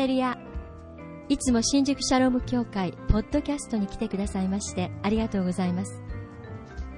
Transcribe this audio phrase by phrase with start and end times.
[0.00, 0.38] レルヤ
[1.28, 6.00] いつも新宿シャローム協会ポッドキャストに来てくださいましてありがとうございます。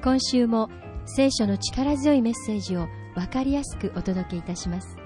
[0.05, 0.71] 今週も
[1.05, 2.87] 聖書の力強いメッセージを
[3.17, 4.97] 分かりやすくお届けいたします。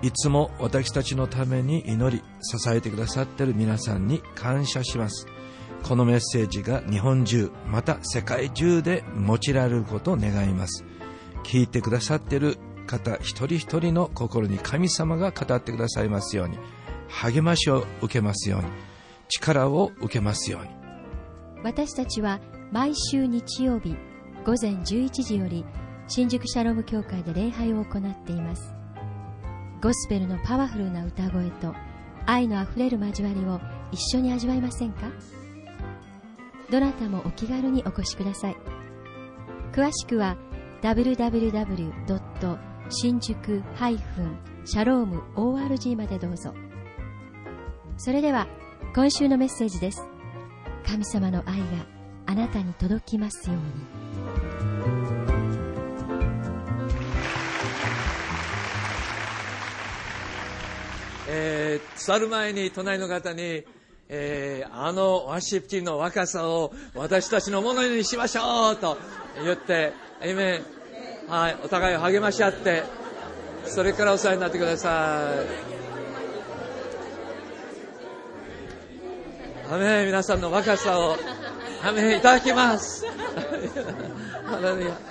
[0.00, 5.26] いつも私たちのために祈り支えてくださっている皆さんに感謝します。
[5.82, 10.82] このメッセージが日本中また世界中で用いられることを願います。
[11.44, 12.56] 聞いてくださっている
[12.90, 16.58] 方一人一人の心に神様が語ってくださいますように。
[17.08, 18.66] 励ましを受けますように。
[19.28, 20.68] 力を受けますように。
[21.62, 22.40] 私たちは
[22.72, 23.96] 毎週日曜日
[24.44, 25.64] 午前11時より
[26.08, 28.74] 新宿シャローム教会で礼拝を行っています。
[29.82, 31.74] ゴスペルのパワフルな歌声と
[32.26, 33.60] 愛のあふれる交わりを
[33.92, 35.10] 一緒に味わいませんか？
[36.70, 38.56] どなたもお気軽にお越しください。
[39.72, 40.36] 詳しくは
[40.82, 42.69] www.
[42.92, 43.62] 新宿
[44.64, 46.52] シャローム ORG までどうぞ。
[47.96, 48.48] それでは
[48.96, 50.02] 今週のメッセージです。
[50.84, 51.66] 神様の愛が
[52.26, 53.62] あなたに届きますように。
[61.28, 63.62] えー、去る前に隣の方に、
[64.08, 68.98] えー、あのワシップティの若さを私たちのものにしましょうと
[69.44, 70.60] 言って、えめ
[71.30, 72.82] はい、お互いを励まし合って、
[73.64, 75.30] それからお世話になってくださ
[79.70, 79.72] い。
[79.72, 81.16] アメ皆さんの若さを、
[81.84, 83.06] アメいただきます。
[84.44, 85.10] ハレルヤ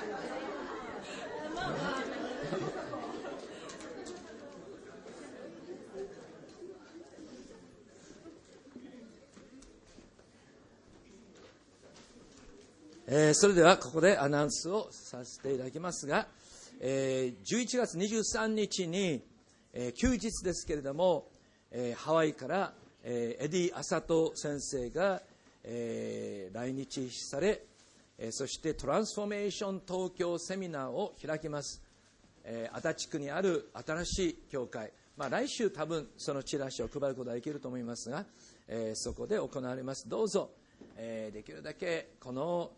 [13.11, 16.27] えー、それではここでアナウンスをさせていただきますが、
[16.79, 19.23] えー、11月23日に、
[19.73, 21.25] えー、休日ですけれども、
[21.71, 22.71] えー、ハワイから、
[23.03, 25.23] えー、エディ・アサト先生が、
[25.63, 27.63] えー、来日され、
[28.19, 31.81] えー、そしてトランスフォーメーション東京セミナーを開きます、
[32.43, 38.23] えー、足立区にある新しい教会、まあ、来週多分そのチラシを配ることができると思いますが、
[38.67, 40.07] えー、そこで行われます。
[40.07, 40.51] どうぞ、
[40.95, 42.69] えー、できるだけこの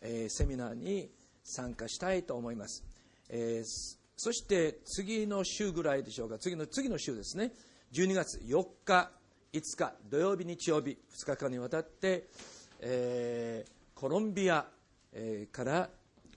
[0.00, 1.10] えー、セミナーに
[1.42, 2.84] 参加したいと思います、
[3.28, 6.38] えー、そして次の週ぐらいでしょうか。
[6.38, 7.52] 次の次の週ですね。
[7.92, 9.10] 12月4日
[9.52, 12.28] 5日土曜日日曜日2日間にわたって、
[12.80, 14.66] えー、コロンビア、
[15.12, 15.90] えー、から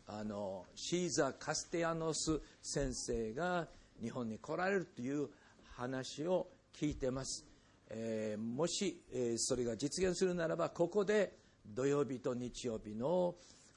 [0.08, 3.68] あのシーザー・カステヤノス先生が
[4.02, 5.30] 日本に来られるという
[5.76, 7.46] 話を聞いてます、
[7.90, 11.39] えー、もし、えー、それが実現するならばここで
[11.74, 13.36] 土曜日と日曜日の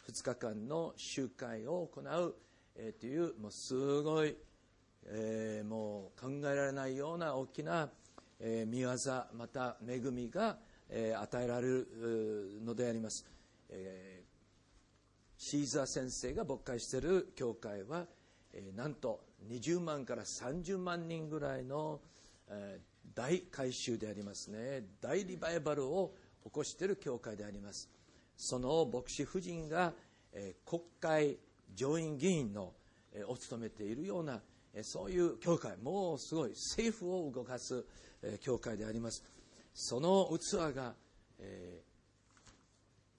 [0.08, 2.34] 2日間の集会を行う、
[2.74, 4.34] えー、というもうすごい、
[5.06, 7.90] えー、もう考えられないような大きな、
[8.40, 8.90] えー、見業
[9.36, 10.56] また恵みが、
[10.88, 13.26] えー、与えられるのであります、
[13.68, 18.06] えー、シーザー先生が牧会している教会は、
[18.54, 19.20] えー、なんと
[19.50, 22.00] 20万から30万人ぐらいの、
[22.48, 24.84] えー、大改修でありますね。
[25.00, 26.14] 大リバイバルを
[26.44, 27.88] 起こしている教会であります。
[28.36, 29.92] その牧師夫人が、
[30.32, 31.38] え、国会
[31.74, 32.72] 上院議員の、
[33.12, 34.40] え、を務めているような、
[34.74, 35.76] え、そういう教会。
[35.76, 37.84] もうすごい政府を動かす、
[38.22, 39.22] え、教会であります。
[39.74, 40.94] その器が、
[41.38, 41.82] え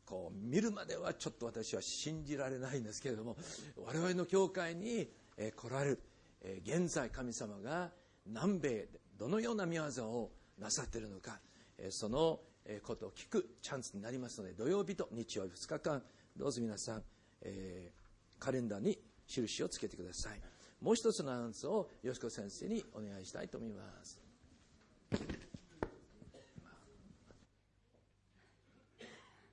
[0.06, 3.36] ー、こう見るまではちょっと私は信じられないんですけれども
[3.78, 6.00] 我々の教会に、え、来られる、
[6.42, 7.92] え、現在神様が
[8.26, 11.40] 南米でどのような御業をなさっているのか、
[11.78, 12.40] えー、その
[12.84, 16.02] ことを聞くチャンスになりますので土曜日と日曜日2日間
[16.36, 17.04] どうぞ皆さん、
[17.42, 18.98] えー、カレンダーに
[19.28, 20.42] 印をつけてください。
[20.82, 24.22] もう一つのアナウンスをよしこ先生にお願いしたいと思います。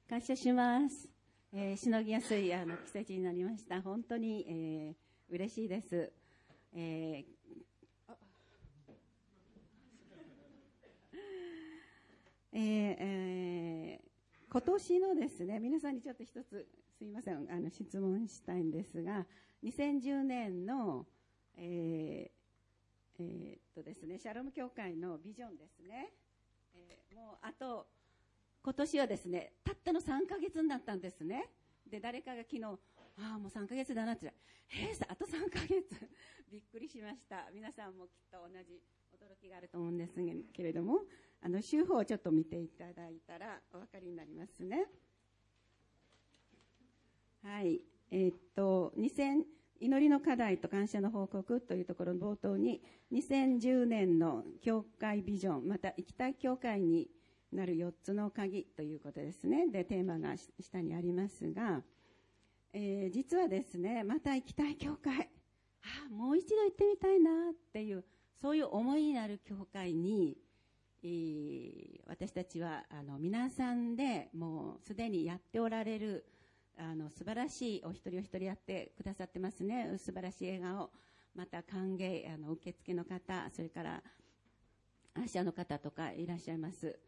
[0.08, 1.08] 感謝します、
[1.52, 3.80] えー、しのぎやすいあの季節になりました。
[3.80, 6.12] 本当に、えー、嬉しいです、
[6.74, 7.40] えー
[12.52, 16.66] えーえー、今年のですね皆さんにちょっと一つ
[16.98, 19.26] すいませんあの質問したいんですが
[19.64, 21.06] 2010年の、
[21.56, 22.40] えー
[23.20, 26.12] えー、っとですねシャロム教会のビジョンですね、
[26.74, 27.86] えー、もうあと
[28.62, 31.48] 今年はですねたったの3ヶ月になったんですね。
[31.90, 34.32] で誰かが昨日ああもう3ヶ月だなって。
[34.72, 36.08] えー、あと3ヶ月。
[36.52, 37.50] びっくりしました。
[37.54, 38.82] 皆さんもきっと同じ
[39.12, 40.20] 驚きがあると思うんです
[40.52, 41.06] けれども。
[41.42, 44.86] あの手法をちょっと見ていただいたらお分かりになりますね。
[47.42, 47.80] はい。
[48.10, 49.44] えー、っと、2000、
[49.80, 52.82] 祈りの課題と感謝の報告というところの冒頭に
[53.12, 57.08] 2010年の教会ビジョンまた行きたい教会に
[57.50, 61.80] なる4つの鍵ということですねでテーマが下にありますが、
[62.74, 65.30] えー、実はですねまた行きたい教会
[65.82, 68.04] あもう一度行ってみたいなっていう
[68.42, 70.34] そういう思いになる教会に、
[71.02, 76.26] 私たちはあの皆さんでもうすでにやっておられる
[76.78, 79.94] あの素晴らしいお一人お一人やってくださってますね。
[79.96, 80.90] 素晴らしい笑顔。
[81.34, 84.02] また歓迎あの受付の方それから
[85.14, 86.98] アシャの方とかいらっしゃいます。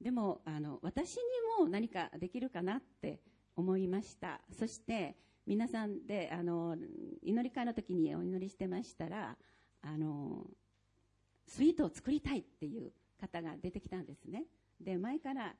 [0.00, 1.22] でもあの私に
[1.58, 3.20] も何かできるかなって
[3.54, 4.40] 思いました。
[4.58, 5.14] そして
[5.46, 6.76] 皆さんであの
[7.22, 9.36] 祈り会の時にお祈りしてましたら
[9.82, 10.46] あの
[11.46, 14.44] スイートを作りたいっていう方が出てきたんですね。
[14.80, 15.54] で前から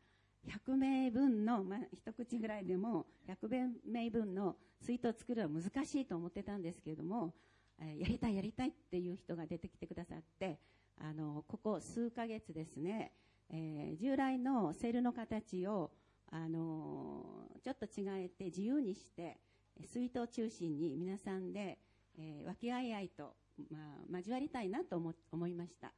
[0.67, 7.33] 100名分の、まあ、一口ぐらいでも100名分のスイートを作るのは難しいと思ってたんですけれども、
[7.81, 10.59] え、やりたいやりたいっていう人が出てきてくださって
[11.01, 13.13] あのここ数ヶ月ですね、
[13.51, 15.93] えー、従来のセールの形を
[16.33, 17.25] あの
[17.63, 19.39] ちょっと違えて自由にして
[19.87, 21.79] スイートを中心に皆さんで、
[22.19, 23.35] えー、和気あいあいと、
[23.71, 23.79] ま
[24.13, 25.93] あ、交わりたいなと思思いました。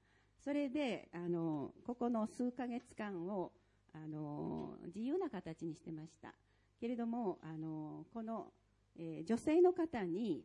[0.44, 3.50] それであのここの数ヶ月間を
[3.94, 6.34] あの自由な形にしてました。
[6.78, 8.52] けれどもあのこの、
[8.98, 10.44] えー、女性の方に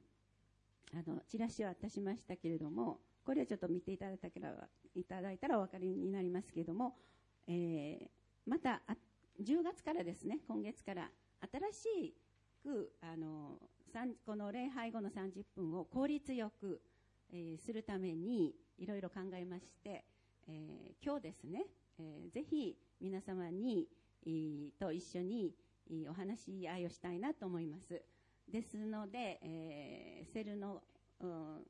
[0.94, 4.54] あのチラシを渡しましたけれどもこれをちょっと見ていただいたら
[4.96, 6.96] いただいたらお分かりになりますけれども、
[7.48, 8.81] えー、また
[9.44, 11.10] 10月からですね今月から
[11.74, 12.16] 新し
[12.63, 13.57] くあの
[14.25, 16.81] この礼拝後の30分を効率よく、
[17.34, 20.06] えー、するためにいろいろ考えまして、
[20.48, 21.66] えー、今日ですね、
[22.00, 23.88] えー、ぜひ皆様に、
[24.80, 25.54] と一緒に、
[26.08, 28.00] お話し合いをしたいなと思います。
[28.48, 30.84] ですので、えー、セルの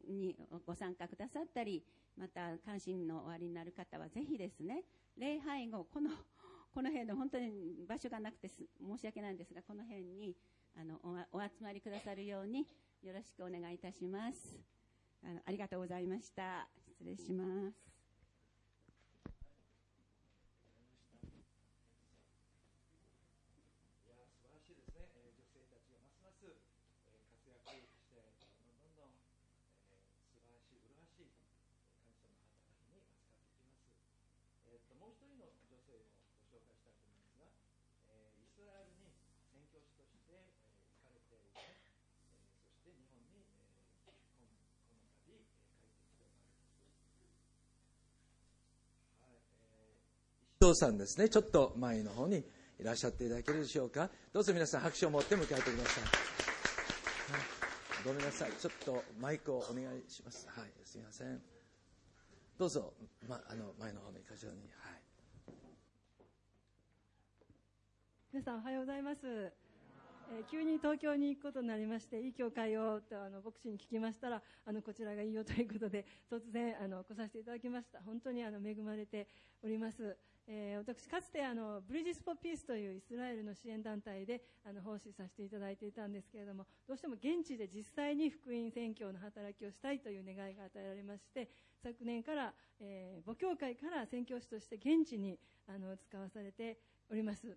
[0.07, 0.35] に
[0.65, 1.83] ご参加くださったり、
[2.17, 4.83] また関心のおありになる方はぜひですね、
[5.17, 6.09] 礼拝後、この、
[6.73, 8.67] この辺で本当に場所がなくて申
[8.97, 10.35] し訳ないんですが、この辺に
[10.75, 10.99] あの
[11.31, 12.67] おお集まりくださるように
[13.01, 14.59] よろしくお願いいたします。
[15.23, 16.78] あのありがとうございました。
[16.99, 17.88] 失礼します。
[50.61, 52.43] 父さんですね、ちょっと前の方に
[52.79, 54.09] いらっしゃっていただけるでしょうか。
[54.33, 56.03] どうぞ皆さん拍手を持って迎えてください。
[58.03, 58.51] ごめんなさい。
[58.59, 60.49] ちょっとマイクをお願いします。
[60.49, 61.41] はい、すみません。
[62.57, 62.93] どうぞ、
[63.29, 64.53] ま、あの、前の方の箇所に。
[64.53, 65.53] はい。
[68.33, 69.21] 皆さんおはようございます。
[69.25, 78.01] えー、急に東京に行くことになりまして、いい教会をとあの牧師に聞きましたら、あのこちらがいいよということで、突然あの来させていただきました。
[78.05, 79.25] 本当にあの恵まれて
[79.63, 80.17] おります。
[80.51, 91.49] え、私かつてあのブリヂス・ポピースというイスラエルの支援団体であの奉仕させていただいていたんですけれどもどうしても現地で実際に福音宣教の働きをしたいという願いが与えられまして
[91.83, 96.79] 昨年から、えー、母教会から宣教師として現地にあの使わされて
[97.11, 97.55] おります。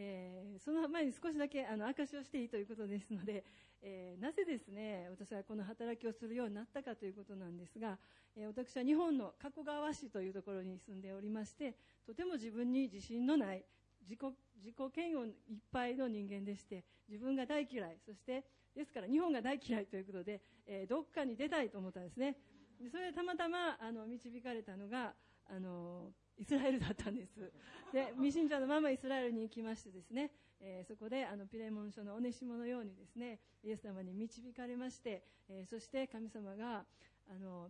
[0.00, 3.44] えー、その前に少しだけあの証しをしていいということですので、
[3.82, 7.96] えー、なぜですね私はこの働きをするようになったかということなんですが、
[8.36, 11.74] えー、私は日本の加古川市というところに住んでおりまして
[12.06, 13.64] とても自分に自信のない
[14.02, 14.20] 自己
[14.56, 18.44] 自己嫌悪いっぱいの人間でして自分が大嫌いそして
[18.74, 22.36] ですから日本が大嫌いということで、えどっかに出たいと思ったんですね
[22.80, 25.14] でそれでたまたまあの導かれたのが
[25.50, 27.50] あのイスラエルだったんです。
[27.92, 36.84] で、未信者のままイスラエルに行きましてですね、えー、そこであのピレモン書のおねしものようにですね、イエス様に導かれまして、えー、そして神様が、
[37.30, 37.68] あの、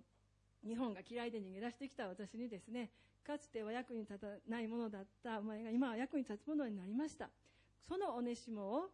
[0.67, 2.91] 日本が嫌いで逃げ出してきた私にですね、
[3.25, 7.29] かつては役に立たないものだったお前が今は役に立つものになりました。
[7.87, 8.91] そのおねしもを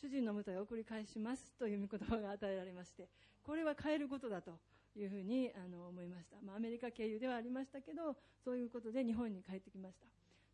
[0.00, 3.08] 主人のもとへ送り返しますという御言葉が与えられまして、
[3.42, 4.52] これは変えることだと。
[4.98, 10.06] いうふうにあの思いました、まあ、アメリカ経由ではありましたけどそういうことで日本に帰ってきました。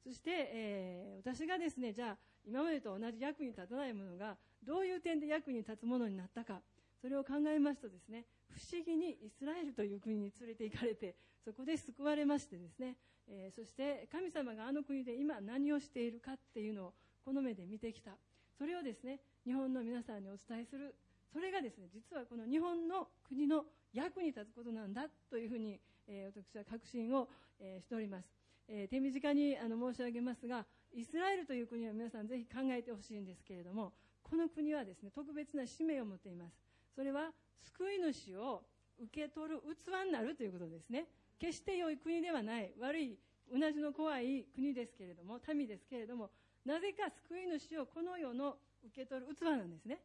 [0.05, 2.17] そして、えー、私がですねじゃあ
[2.47, 6.61] 今までと同じ役に立たないものがどういう点で役に立つものになったか
[7.01, 12.97] それを考えますとですね不思議にイスラエルという国に連れて行かれてそこで救われましてですね、
[13.29, 16.93] えー、そして神様があの国で今何をしているかっていうのを
[17.25, 18.13] この目で見てきた。
[18.59, 20.95] それをですね日本の皆さんにお伝えする。
[21.33, 27.29] それがですね実はこの日本の国の役に立つことなんだというふうに、えー、私は確信を、
[27.61, 28.27] えー、しております、
[28.69, 30.65] えー、手短にあの申し上げますが
[30.97, 36.57] イスラエルという国は皆さんぜひ考えてほしいんですけれどもこの国はですね特別な使命を持っています。
[36.95, 37.29] それは
[37.63, 38.63] 救い主を
[38.99, 41.05] 受け取る器になるということですね。
[41.39, 43.19] 決して良い国ではない悪い
[43.53, 46.31] うなじの怖い国ですけれども民ですけれども
[46.65, 50.01] なぜか救い主をこの世の受け取る器なんですね。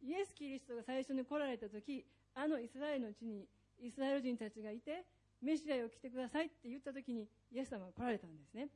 [0.00, 3.48] イエス・キリストが最初に来られた時あのイスラエルの地に
[3.82, 5.04] イスラエル人たちがいて
[5.42, 8.68] メシアを来てくださいって言った時にイエス様が来られたんですね。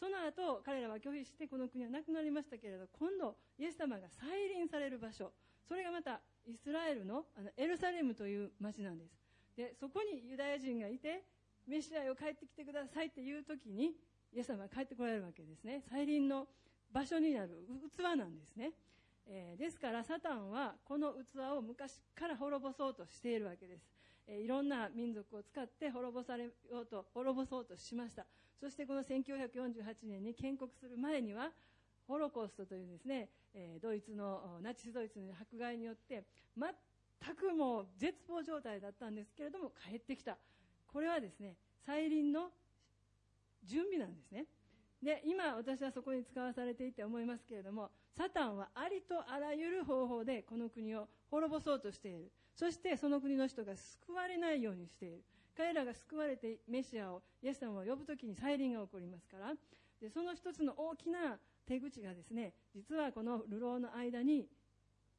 [0.00, 5.30] その後彼らは拒否してこの国はなくなりましたけれど今度イエス様が再臨される場所。
[5.68, 9.14] それがまたイスラエルのあのエルサレムという町なんです。
[9.56, 11.22] でそこにユダヤ人がいて
[11.68, 13.92] メシアを帰ってきてくださいっていう時に
[14.32, 15.82] イエス様が帰ってこられるわけですね。
[15.90, 16.48] 再臨の
[16.92, 17.66] 場所になる
[17.96, 18.72] 器なんですね、
[19.26, 23.86] えー、ですからサタンはこの器を昔から滅ぼそうとしているわけです、
[24.26, 26.50] えー、いろんな民族を使って滅ぼされよ
[26.82, 28.26] うと滅ぼそうとしました。
[28.60, 31.50] そしてこの1948年に建国する前には
[32.06, 36.24] ホロコーストというですね、え、ドイツのナチスドイツの迫害によって
[36.56, 40.36] 全くもう絶望状態だったんですけれども帰ってきた。
[40.92, 41.54] これはですね
[41.86, 42.50] 再臨の
[43.64, 44.46] 準備なんですね。
[45.02, 52.30] で今私はそこに使わされていて思いますけれどもサタンはありとあらゆる方法でこの国を滅ぼそうとしている。
[52.54, 55.22] そしてその国の人が救われないようにしている。
[55.60, 59.52] 彼らが救われてメシアをイエス様を呼ぶ時に再臨が起こりますから。
[60.00, 61.36] でその一つの大きな
[61.66, 64.46] 手口がですね実はこの流浪の間に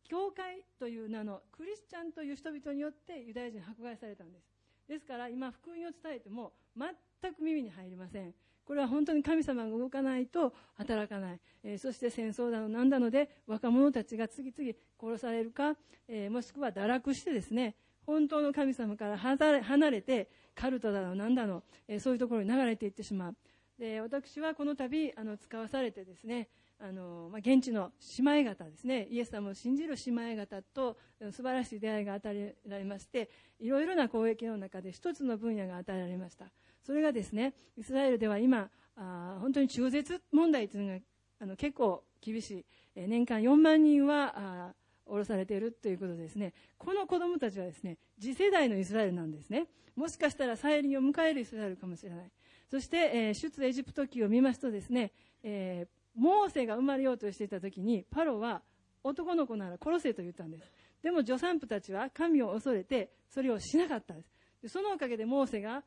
[0.03, 4.45] 教会という名のクリスチャンという人々によってユダヤ人迫害されたんです。
[4.89, 8.33] ですから今福音を伝えても全く耳に入りません。
[8.65, 15.75] これは本当に神様が動かないと働かない、えー、そして戦争だのなんだので若者たちが次々殺されるか、
[16.07, 17.75] えー、もしくは堕落してですね
[18.11, 23.35] 本当の神様から離れてカルトだのなんだの、え、そういうところに流れていってしまう。
[23.79, 30.97] で私はこの度あの使わされてですねあの、ま、現地の姉妹方ですねイエス様を信じる姉妹方と
[31.31, 36.45] 素晴らしい出会いが与えられましていろいろな攻撃の中で一つの分野が与えられました。
[36.83, 40.99] それがですねイスラエルでは今あ本当に中絶問題というのが
[41.39, 42.65] あの結構厳しい、
[42.95, 44.73] え年間4万人はあ
[45.11, 46.53] 降ろされているということですね。
[46.77, 49.67] この子供たちはですね次世代のイスラエルなんですね。
[49.95, 52.31] もしかしたら再臨を迎えるイスラエルかもしれない。
[52.69, 55.11] そして、えー、出エジプト記を見ますとですね、
[55.43, 58.61] えー、モーセが生まれようとしていた時にパロは
[59.03, 60.71] 男の子なら殺せと言ったんです。
[61.03, 64.31] でも助産婦たちは神を恐れてそれをしなかったんです。
[64.61, 65.83] でそのおかげでモーセが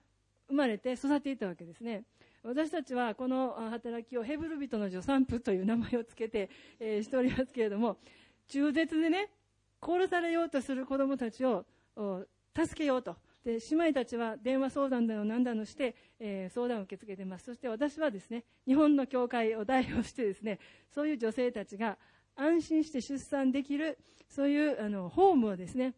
[0.49, 2.05] 生まれて育っていたわけですね。
[2.43, 7.97] 私たちはこの働きをヘブル人の助産婦という名前をつけて、えー、しておりますけれども
[8.49, 9.31] 中絶でね
[9.83, 11.65] 殺されようとする子供たちを
[12.55, 13.17] 助けようと。
[13.45, 17.45] で姉妹たちは電話相談だの何だのして、えー、相談を受け付けてます。
[17.45, 20.59] そして私はですね日本の教会を代表してですね
[20.95, 21.99] そういう女性たちが
[22.37, 23.99] 安心して出産できる
[24.29, 25.95] そういうあのホームをですね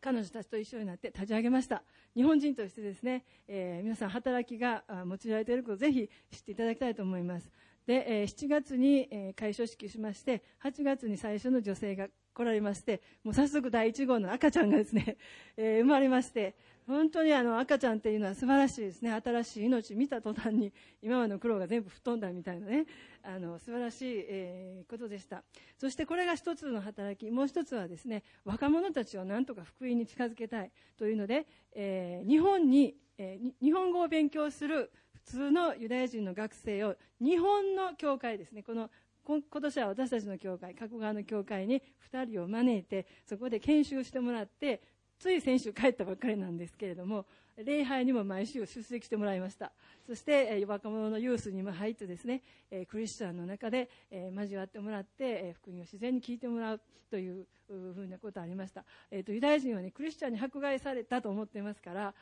[0.00, 1.82] 彼女たちと一緒になって立ち上げました。
[2.14, 7.50] 日本人としてですね、えー、皆さん働きが用いられていることをぜひ知っていただきたいと思います。
[7.86, 15.16] で、えー、7月に、え、開所式しまして8月に最初の女性が来られましてもう早速第1号の赤ちゃんがですね、
[15.56, 16.54] えー、生まれまして
[16.86, 19.10] 本当にあの赤ちゃんっていうのは素晴らしいですね。
[19.10, 22.86] 新しい命見た途端に今までの苦労が全部吹っ飛んだみたいなね
[23.24, 25.42] あの素晴らしい、えー、ことでした。
[25.78, 34.92] そしてこれが一つの働きもう一つはですね若者たちをなんとか福音に近づけたいというので、えー、日本に、え、日本語を勉強する
[35.26, 38.90] 通のユダヤ人の学生を日本の教会ですねこの
[39.26, 44.80] 今年は私たちの教会、加古川の教会に2人を招いて、そこで研修してもらって、
[45.18, 49.72] つい先週帰ったばっかりなんですけれども、礼拝にも毎週出席してもらいました。
[50.06, 52.42] そして、若者のユースにも入ってですね、
[52.88, 56.80] クリスチャンの中で、交わってもらって、福音を自然に聞いてもらう
[57.10, 58.84] というふうなことがありました。
[59.10, 62.14] えっ、と、ユダヤ人はね、クリスチャンに迫害されたと思っていますから、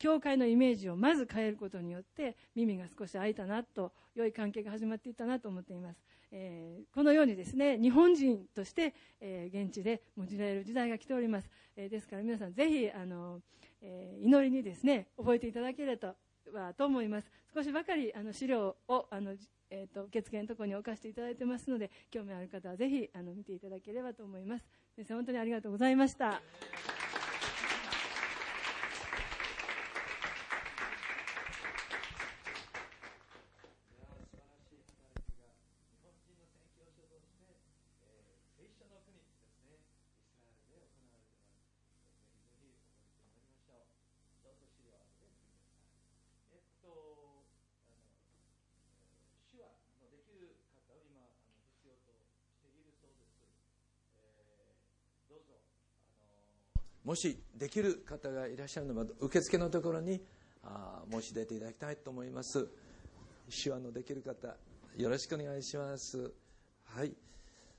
[0.00, 6.00] 教会のイメージをまず変えることによって耳が少し開いたなと良い関係が始まっていったなと思っています、
[6.32, 13.40] えー、このようにですね日本人として、えー、現地で用いられる時代が来ております、えー、ですから皆さんぜひあの、
[13.82, 15.98] え祈りにですね覚えていただけれ
[16.52, 17.30] ばと思います。
[17.54, 19.34] 少しばかりあの資料をあの
[19.72, 24.64] えーと、受付のところに置かせていただいてますので興味ある方はぜひあの見ていただければと思います。
[24.96, 26.42] 先生本当にありがとうございました。
[57.10, 60.20] もしできる方がいらっしゃるのは受付のところに
[60.62, 62.68] あ申し出ていただきたいと思います。
[63.64, 64.54] 手話のできる方
[64.96, 66.30] よろしくお願いします。
[66.84, 67.12] はい。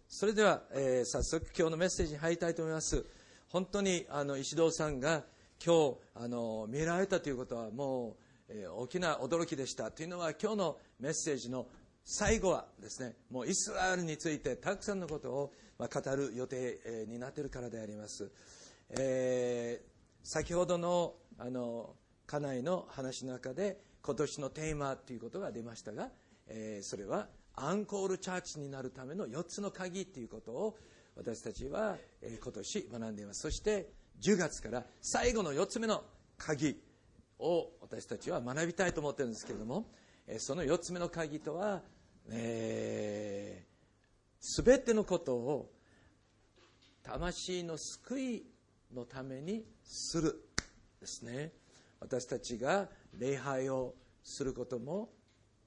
[0.10, 3.06] それでは、えー、早速今日のメッセージに入りたいと思います。
[3.48, 5.24] 本当にあの石堂さんが
[5.66, 8.16] 今日あの見られたということはもう、
[8.50, 9.92] えー、大きな驚きでした。
[9.92, 11.68] というのは今日のメッセージの
[12.04, 18.30] 最後はですねもうイスラエルについてたくさんのことを、まあ、語る予定、えー、になっているからであります、
[18.91, 19.88] えー、
[20.24, 21.95] 先ほどのあの
[22.27, 26.10] 家内の話の中で今年のテーマということが出ましたが、
[26.48, 30.77] えー、それはアンコールチャーチになるための4つの鍵ということを
[31.15, 33.41] 私たちは、え今年学んでいます。
[33.41, 36.03] そして10月から最後の4つ目の
[36.38, 36.81] 鍵
[37.39, 39.88] を私たちは学びたいと思ってるんですけれども
[40.38, 41.81] その4つ目の鍵とは、
[42.29, 45.71] えー、全てのことを
[47.03, 48.45] 魂の救い
[48.93, 50.50] のためにする
[51.00, 51.51] ですね。
[52.00, 53.93] 私たちが礼拝を
[54.24, 55.10] することも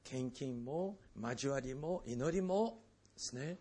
[0.03, 2.81] 献金も交わりも祈りも
[3.15, 3.59] ですね、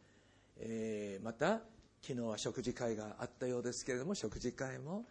[0.58, 1.62] えー、また
[2.02, 5.06] 昨日は食事会があったようですけれども食事会も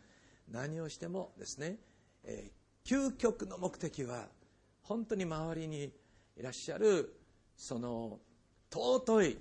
[0.50, 1.78] 何をしてもですね、
[2.24, 4.26] えー、究極の目的は
[4.82, 5.92] 本当に周りに
[6.36, 7.14] いらっしゃる
[7.56, 8.18] その
[8.70, 9.38] 尊い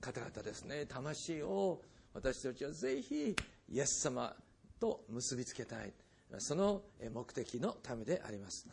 [0.00, 0.84] 方々ですね。
[0.86, 1.80] 魂を
[2.12, 3.34] 私たちはぜひ
[3.68, 4.34] イエス様
[4.80, 5.92] と結びつけたい。
[6.38, 8.66] その目的のためであります。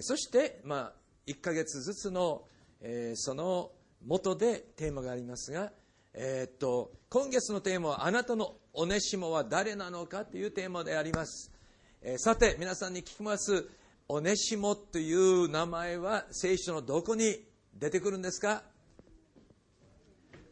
[0.00, 0.92] そして、まあ、
[1.26, 2.46] 1ヶ月ずつの、
[2.80, 3.72] えその
[4.04, 5.72] 元でテーマがありますが
[6.14, 11.50] えー、っと今月のテーマは「あなたのおねしもは誰なのか?」というテーマであります、
[12.02, 13.68] えー、さて皆さんに聞きます。
[14.10, 18.62] おねしもという名前は聖書のどこに出てくるんですか？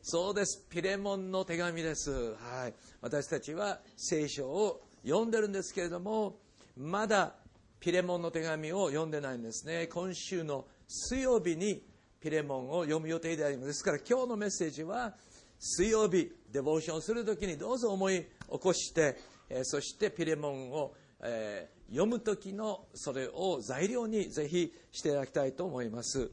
[0.09, 0.65] そうです。
[0.71, 6.37] ピレモンの手紙です、はい、私たちは聖書を読んでるんですけれども
[6.77, 7.35] まだ
[7.81, 9.89] ピレモンの手紙を読んでないんですね。
[9.89, 11.83] 今週の水曜日に
[12.21, 13.67] ピレモンを読む予定であります。
[13.67, 15.13] ですから今日のメッセージは
[15.59, 19.17] 水曜日デボーションするときにどうぞ思い起こして、
[19.51, 26.31] えそしてピレモンを、え読む時のそれを材料にぜひしていただきたいと思います、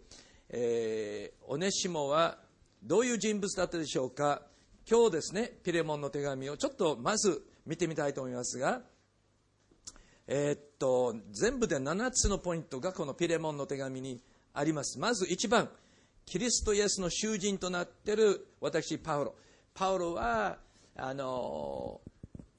[0.50, 2.43] えー、オネシモは
[2.84, 4.42] どういう人物だったでしょうか？
[4.90, 8.82] 今日ですねピレモンの手紙をちょっとまず見てみたいと思いますが
[10.28, 14.22] えー、っと全部で7つのポイントがこのピレモンの手紙に
[14.54, 15.00] あります。
[15.00, 15.70] まず1番
[16.26, 19.36] キリストイエスの囚人となっている私パウロ。
[19.74, 20.58] パウロは
[20.98, 22.02] あの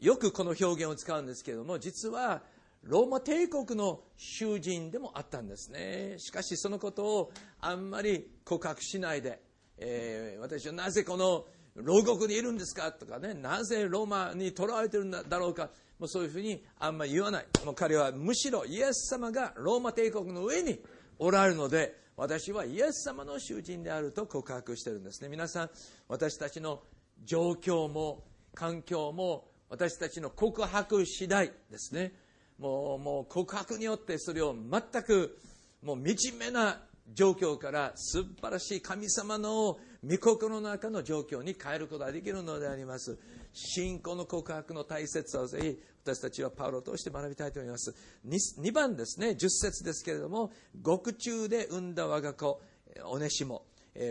[0.01, 2.43] よくこの表現を使うんですけれども実は
[2.83, 6.17] ローマ帝国の囚人でもあったんですね。
[6.19, 9.41] しかしそのことをあんまり告白しないで、
[9.79, 15.71] えー、私はなぜこの牢獄にいるんですかとかねなぜローマに捕らわれてるんだろうか。
[15.99, 17.47] もうそういうふうにあんまり言わない。
[17.65, 20.81] もう彼はむしろイエス様がローマ帝国の上に
[21.19, 25.29] おられるので私はイエス様の囚人であると告白してるんですね。
[25.29, 25.71] 皆さん
[26.09, 26.83] 私たちの
[27.25, 32.13] 状況も環境も私たちの告白次第ですね。
[32.59, 35.39] もうもう告白によってそれを全く
[35.83, 36.81] もう惨めな
[37.13, 43.19] 状況から素晴らしい神様の御心の中の状況に変えることができるのであります。
[43.53, 47.95] 信仰の告白の大切さをぜひ私たちはパウロを通して学びたいと思います。
[48.27, 49.31] 2, 番ですね。
[49.31, 52.61] 10節ですけれども獄中で産んだ我が子
[53.05, 53.65] オネシモ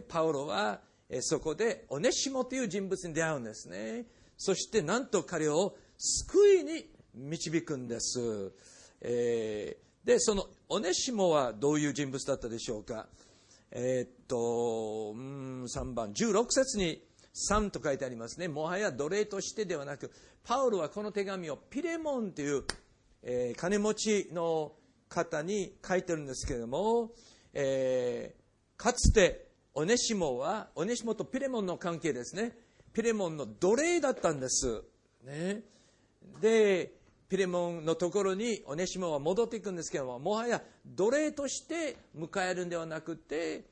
[0.07, 0.81] パウロは
[1.21, 4.05] そこでオネシモという人物に出会うんですね。
[4.37, 8.51] そしてなんと彼を救いに導くんです、
[9.01, 13.07] えー、でそのオネシモはどういう人物だったでしょうか。
[13.71, 17.01] えー、っとうん3番16節に
[17.49, 18.47] 3と書いてありますね。
[18.47, 20.11] もはや奴隷としてではなく
[20.43, 22.63] パウロはこの手紙をピレモンという、
[23.23, 24.73] えー、金持ちの
[25.09, 27.11] 方に書いてるんですけれども、
[27.53, 32.57] えー、かつてオネシモはオネシモとピレモンの関係ですね。
[32.93, 34.83] ピレモンの奴隷だったんです、
[35.23, 35.63] ね、
[36.41, 36.93] で
[37.33, 43.63] ピレモンのところにオネシモは戻っていくんですけどももはや奴隷として迎えるんではなくて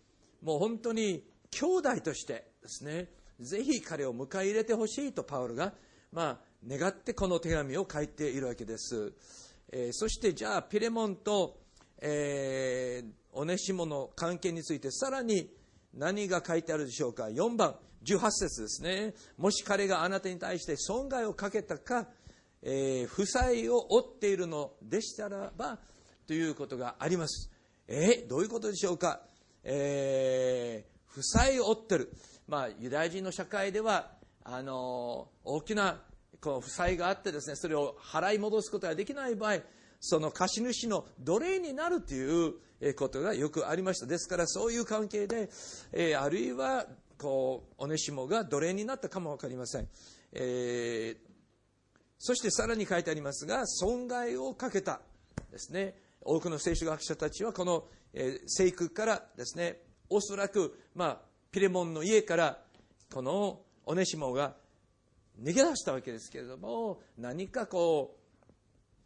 [0.42, 5.74] もう本当に兄弟としてですねぜひ彼を迎え入れてほしいとパウルが、
[6.12, 9.14] まあ、願ってこの手紙を書いているわけです、
[9.72, 11.60] えー、そしてじゃあピレモンと、
[12.02, 15.54] えー、オネシモの関係についてさらに
[15.94, 19.14] 何が書いてあるでしょうか？4番18節ですね。
[19.38, 22.08] もし彼があなたに対して損害をかけたか
[22.64, 25.80] えー、負債を負っているのでしたらば
[26.28, 27.50] ということがあります。
[27.88, 29.22] えー、どういうことでしょうか、
[29.64, 32.14] えー、負債を負ってる、
[32.48, 34.12] まあ、ユダヤ人の社会では
[34.44, 36.00] あの大きな
[36.40, 39.60] こう負債があってですねそれを払い戻すことができない場合
[40.00, 42.56] その貸主の奴隷になるという
[42.96, 44.08] ことがよくありました。
[44.08, 45.50] ですからそういう関係で、
[45.92, 46.88] えー、あるいは
[47.20, 49.88] こうオネシモが奴隷になったかも分かりません、
[50.34, 51.31] えー、
[52.24, 55.02] そしてさらに書いてありますが損害をかけた
[55.52, 55.96] ですね。
[56.22, 61.18] 多くの聖書学者たちはこの、えー、聖句からですねおそらく、まあ、
[61.52, 62.60] ピレモンの家から
[63.12, 64.54] このオネシモが
[65.42, 68.54] 逃げ出したわけですけれども何かこう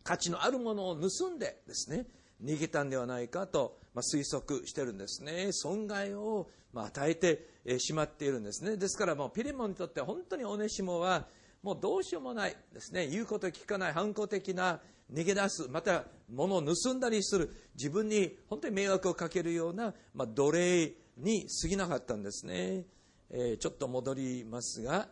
[0.03, 2.07] 価値のあるものを盗んでですね
[2.43, 5.53] 逃げたんではないかと、まあ、推測してるんですね。
[5.53, 8.75] 損害を、まあ、与えてしまっているんですね。
[8.75, 11.27] ですからもうピレモンにとっては本当にオネシモは
[11.65, 13.07] もうどうしようもないですね。
[13.07, 14.79] 言うこと聞かない反抗的な
[15.11, 22.83] 逃げ出すまた物を盗んだりする自分に本当に迷惑をかけるような、まあ、奴隷に過ぎなかったんですね、
[23.31, 25.07] えー、ちょっと戻りますが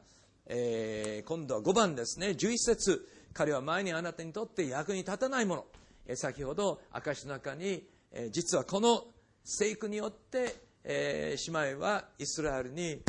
[0.45, 2.29] えー、今度は5番ですね。
[2.29, 3.07] 11節。
[3.33, 5.65] 彼は前にあなたにとって役に立たないもの、
[6.05, 9.05] えー、先ほど証の中に、えー、実はこの
[9.43, 13.01] 聖句によって、えー、姉妹はイスラエルに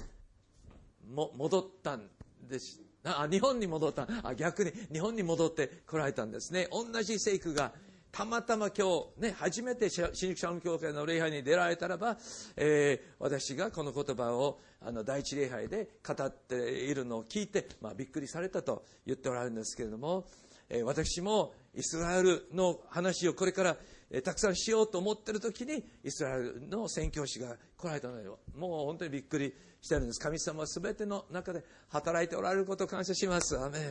[1.12, 2.08] も戻ったん
[2.48, 2.83] です。
[3.04, 4.08] あ日本に戻った。
[4.22, 6.68] あ逆に日本に戻ってこられたんですね。
[6.72, 7.72] 同じ聖句が
[8.14, 8.86] たまたま今
[9.18, 12.16] 日、ね、初めて新宿シャム教会の礼拝に出られたらば、
[12.56, 20.26] えー、私がこの言葉をあの第一礼拝で語っているのを聞いて、まあ、びっくりされたと言っておられるんですけれども、
[20.68, 23.76] えー、私もイスラエルの話をこれから、
[24.12, 28.38] えー、たくさんしようと思っている時にイスラエルの宣教師が来られたのよ。
[28.56, 29.52] もう本当にびっくり
[29.84, 30.20] してるんです。
[30.20, 33.58] 神様は全ての中で働いておられることを感謝します。
[33.58, 33.82] アメン、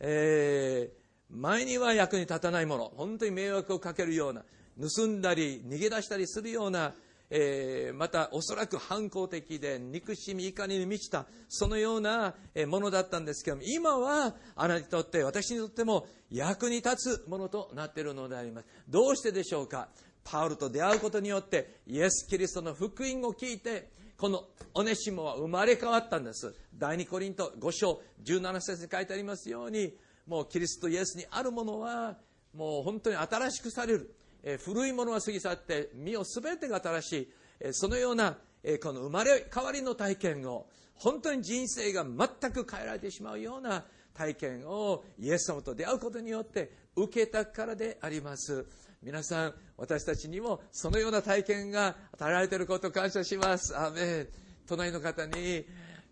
[0.00, 2.92] えー前には役に立たないもの。
[2.96, 4.44] 本当に迷惑をかけるような
[4.80, 6.94] 盗んだり逃げ出したりするような、
[7.30, 12.36] えー、またおそらく反抗的で憎しみ怒りに満ちたそのような
[12.68, 18.66] ものだったんですけども今はあなたにとって私にとっても役に立つものとなっているのであります。
[18.88, 19.88] どうしてでしょうか。
[20.22, 26.54] パウルと出会うことによってイエス・キリストの福音を聞いてこのオネシモは生まれ変わったんです。
[26.74, 29.92] 第2コリント5章17節に書いてありますように
[30.26, 32.16] もうキリストイエスにあるものは
[32.54, 48.66] もう本当に新しくされる、え古いものは過ぎ去って身を全てが新しい、えそのような、えこの生まれ変わりの体験を本当に人生が全く変えられてしまうような体験をイエス様と出会うことによって受けたからであります。
[49.02, 53.76] 皆さん私たちにもそのような体験が与えられていることを感謝します。
[53.76, 54.26] アメ
[54.66, 55.64] 隣の方に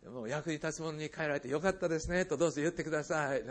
[0.07, 2.25] もう役に立つものに変えられてよかったですね。
[2.25, 3.43] とどうぞ言ってください。
[3.43, 3.49] ね。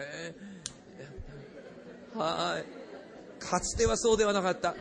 [2.16, 3.44] はい。
[3.44, 4.76] かつてはそうではなかった。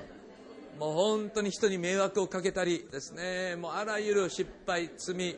[0.79, 3.57] もう本当に人に迷惑をかけたりですね。
[3.57, 5.37] もうあらゆる失敗罪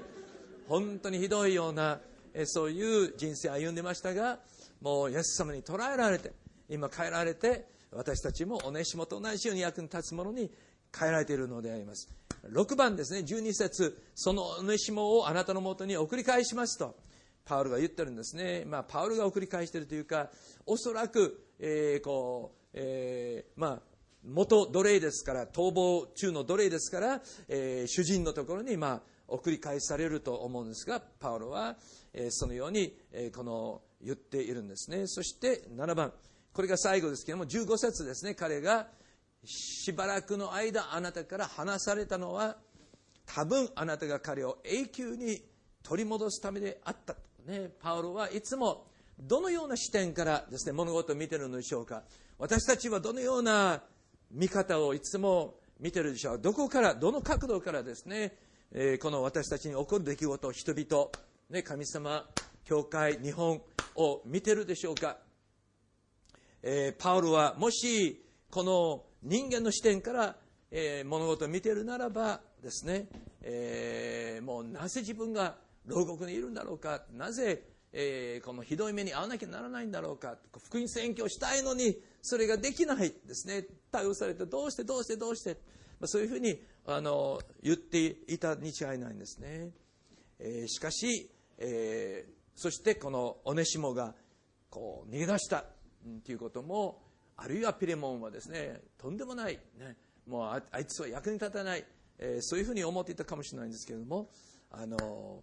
[0.69, 2.01] 本当にひどいような
[2.35, 4.41] えそういう人生を歩んでましたが
[4.81, 6.33] もうイエス様に捉えられて
[6.69, 10.51] 今変えられて私たちもおねしもと同じように役に立つものに
[10.97, 12.09] 変えられているのであります。
[12.51, 13.21] 6番ですね。
[13.21, 13.99] 12節。
[14.15, 16.97] そのおねしもをあなたのもとに送り返しますと。
[17.45, 20.31] パウルが言ってるんですね、まあ、パウルが送り返しているというか
[20.67, 23.79] おそらく、えー、こう、えー、まあ
[24.27, 31.77] 元奴隷ですから逃亡中の奴隷ですから、えー、主人のところに、まあ、送り返されると思うんですがパウロは、
[32.15, 35.07] えー、そのように、えー、この言っているんですね。
[35.07, 36.13] そして7番。
[36.55, 38.35] これが最後ですけども15節ですね。
[38.35, 38.87] 彼が
[39.45, 42.57] しばらくの間あなたから離されたのは
[43.27, 45.43] 多分あなたが彼を永久に
[45.83, 48.87] 取り戻すためであった、ね、パウロはいつも
[49.19, 52.05] どのような視点からですね物事を見てるのでしょうか。
[52.39, 53.83] 私たちはどのような
[54.31, 56.39] 見方をいつも見てるでしょう。
[56.39, 58.37] どこからどの角度からですね、
[58.71, 61.09] えー、この私たちに起こる出来事人々、
[61.51, 62.25] ね、神様
[62.65, 63.61] 教会日本
[63.97, 65.19] を見てるでしょうか、
[66.67, 70.37] え、パウロはもしこの人間の視点から、
[70.71, 73.07] え、物事を見ているならばですね、
[73.43, 83.67] え、もうなぜ自分が牢獄にいるんだろうかなぜ、え、このひどい目に遭わなきゃならないんだろうか福音宣教したいのにそれができないですね。
[83.93, 85.59] 対応されてどうしてどうしてどうして、
[86.01, 89.69] ま、そういうふうにあの言っていたに違いないんですね、
[90.39, 94.15] え、しかし、え、そしてこのオネシモが
[94.71, 95.74] こう逃げ出した。
[96.25, 97.03] ということも
[97.37, 101.85] あるいはピレモンはですねとんでもない、ね、もうあいつは役に立たない、
[102.19, 104.29] えー、そういうふうに思っていたかもしれないんですけれども
[104.71, 105.43] あの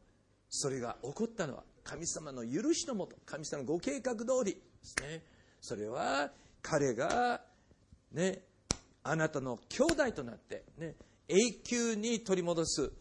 [0.49, 5.23] それが起こったのは神様の許しのもと神様のご計画通りですね。
[5.61, 7.41] それは彼が
[8.11, 8.43] ね
[9.03, 10.95] あなたの兄弟となって、ね、
[11.27, 12.91] 永久に取り戻す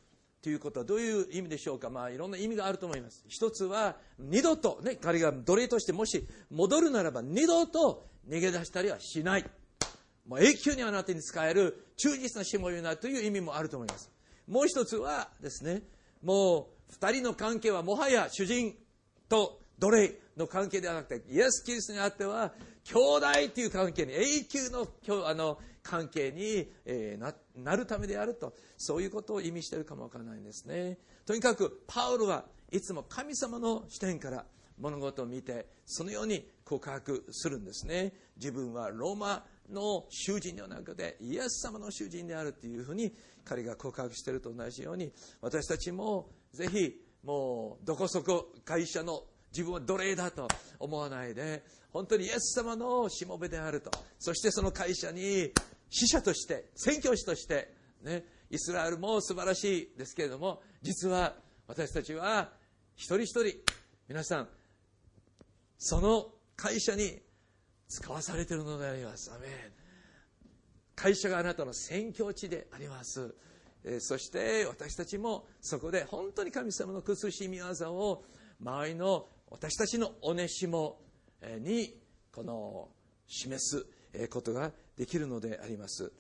[0.42, 1.90] ということはどういう意味でしょうか？
[1.90, 3.24] まあいろんな意味があると思います。
[3.28, 9.44] 一つは二度とね、彼が奴隷としてもし戻るならば二度と逃げ出したりはしない。
[10.26, 14.10] もう永久にあなたに使える忠実なしもべになるという意味もあると思います。
[14.48, 15.82] もう一つはですね、
[16.22, 18.74] もう二人の関係はもはや主人
[19.28, 22.52] と奴隷の関係ではなくて、イエス・キリストにあっては、
[22.84, 24.88] 兄弟という関係に、永久の
[25.26, 25.58] あの
[25.90, 30.98] 関係に、えー、ななるためであると、そういうことを意味しているかもわからないんですね。
[31.26, 34.46] とにかく、パウロはいつも神様の視点から
[34.78, 38.12] 物事を見て、そのように告白するんですね。
[38.36, 43.12] 自分はローマの囚人ではなくて、イエス様の囚人であるというふうに
[43.44, 50.46] 彼が告白していると同じように、私たちもぜひ、もう、どこそこ会社の自分は奴隷だと
[50.78, 53.90] 思わないで、本当にイエス様のしもべであると。
[54.18, 55.52] そしてその会社に
[55.90, 61.34] 死者として、宣教師として、ね、イスラエルも素晴らしいですけれども、実は
[61.66, 62.52] 私たちは
[62.94, 63.44] 一人一人、
[64.08, 64.48] 皆さん、
[65.78, 67.20] その会社に
[67.88, 69.30] 使わされているのであります。
[69.32, 69.50] アメン
[70.94, 73.34] 会社があなたの宣教地であります。
[74.00, 78.24] そして私たちもそこで本当に神様の苦しみ技を
[78.60, 81.00] 周りの私たちのおねしも
[81.60, 81.98] に
[82.30, 82.90] この
[83.26, 83.86] 示す
[84.28, 86.12] ことができるのであります。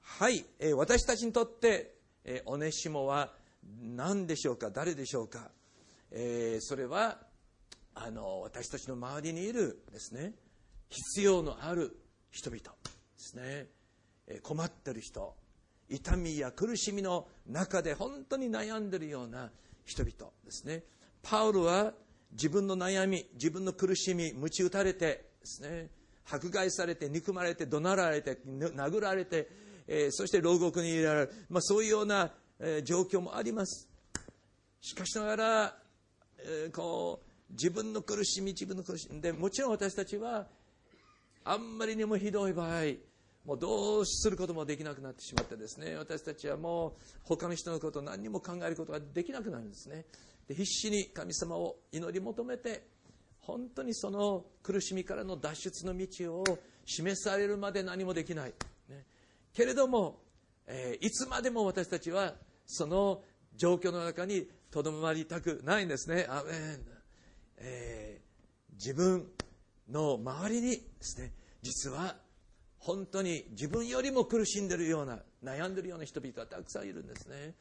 [0.00, 3.34] はい、え私たちにとってえおねしもは
[3.82, 4.70] 何でしょうか？
[4.70, 5.50] 誰でしょうか、
[6.10, 7.18] えそれは
[7.94, 10.32] あの私たちの周りにいるですね。
[10.88, 11.94] 必要のある
[12.30, 12.68] 人々で
[13.18, 13.66] すね。
[14.26, 15.36] え困ってる人。
[15.90, 19.50] 痛みや苦しみの中で本当に悩んでるような
[19.84, 20.84] 人々ですね。
[21.22, 21.92] パウロは
[22.32, 25.90] 自分の悩み自分の苦しみ鞭打たれてですね。
[26.30, 29.48] 迫害されて憎まれて怒鳴られて殴られて、
[29.86, 33.88] えー、そして牢獄に入れられる、まあ、そういうような、えー、状況もあります。
[34.80, 35.76] しかしながら、
[36.38, 39.20] えー、こう自分の苦しみ自分の苦しみ。
[39.20, 40.46] でもちろん私たちは
[41.44, 42.82] あんまりにもひどい場合
[43.44, 45.94] もうどうすることもできなくなってしまってですね。
[45.94, 50.04] 私たちはもう他の人のことを何にも考えることができなくなるんですね。
[50.48, 52.88] で必死に神様を祈り求めて
[53.46, 56.44] 本当にその苦しみからの脱出の道を
[56.84, 58.52] 示されるまで何もできない、
[58.88, 59.04] ね、
[59.54, 60.20] けれども、
[60.66, 62.34] えー、いつまでも私たちは
[62.66, 63.22] その
[63.56, 66.26] 状況の中にとどまりたくないんですね。
[66.28, 66.80] アメン、
[67.58, 69.26] えー、自分
[69.88, 71.32] の周りにですね
[71.62, 72.16] 実は
[72.78, 77.54] 本当に自分よりも苦しんでるような悩んでるような人々がたくさんいるんですね、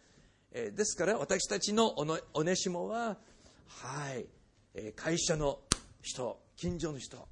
[0.51, 1.95] えー、ですから私たちの
[2.33, 3.17] おねしもは
[3.67, 4.25] はい、
[4.75, 5.59] え、会社の
[6.01, 7.27] 人近所の人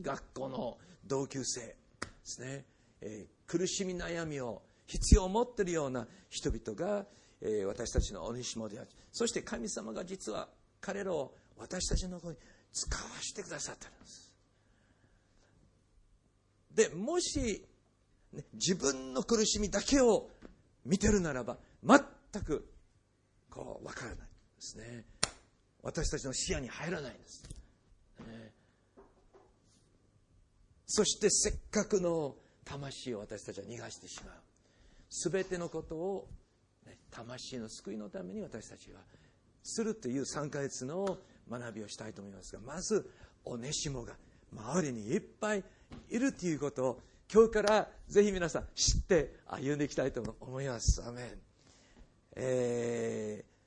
[0.00, 1.76] 学校の同級生で
[2.22, 2.64] すね、
[3.00, 7.06] え、苦しみ悩みを必要を持っているような人々が、
[7.40, 8.88] え私たちのおねしもである。
[9.12, 10.48] そして神様が実は
[10.80, 12.36] 彼らを私たちの方に
[12.72, 14.34] 使わせてくださってるんです。
[16.74, 17.64] でもし、
[18.32, 20.30] ね、自分の苦しみだけを
[20.84, 22.00] 見てるならば全
[22.42, 22.68] く
[23.50, 24.24] こう分からないで
[24.60, 25.04] すね。
[25.88, 27.42] 私たちの視野に入らないんです、
[28.20, 28.52] ね、
[30.86, 34.34] そしてせっかくの魂を私たちは逃がしてしまう
[35.32, 36.28] 全てのことを、
[36.86, 39.00] ね、魂の救いのために私たちは
[39.62, 41.16] するという3ヶ月の
[41.50, 43.10] 学びをしたいと思いますがまず
[43.46, 44.12] おねしもが
[44.54, 45.64] 周りにいっぱい
[46.10, 47.00] いるということを
[47.32, 51.02] 今日からぜひ皆さん知って歩んでいきたいと思います。
[51.06, 51.26] アメン。
[52.36, 53.57] えー、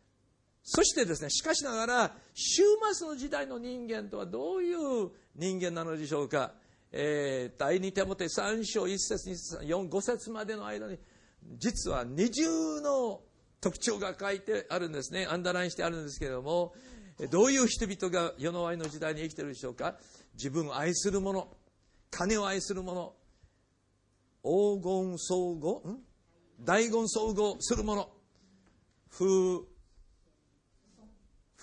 [0.63, 6.53] そしてですね、しかしながら、終末の時代の人間とはどういう人間なのでしょうか。
[6.91, 10.99] えー、第2手もて3章1節2節4 5節までの間に、
[11.57, 13.21] 実は二重の
[13.59, 15.25] 特徴が書いてあるんですね。
[15.29, 16.73] アンダーラインしてあるんですけれども、
[17.31, 19.97] どういう人々が世の終わりの時代に生きているでしょうか。
[20.33, 21.47] 自分を愛する者、
[22.09, 23.13] 金を愛する者
[24.43, 25.81] 黄金相互
[26.59, 28.09] 大言相互する者
[29.09, 29.67] 不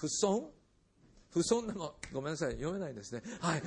[0.00, 0.50] 不損？
[1.30, 1.94] 不損なの？
[2.12, 2.52] ごめんなさい。
[2.52, 3.22] 読めないですね。
[3.40, 3.62] はい。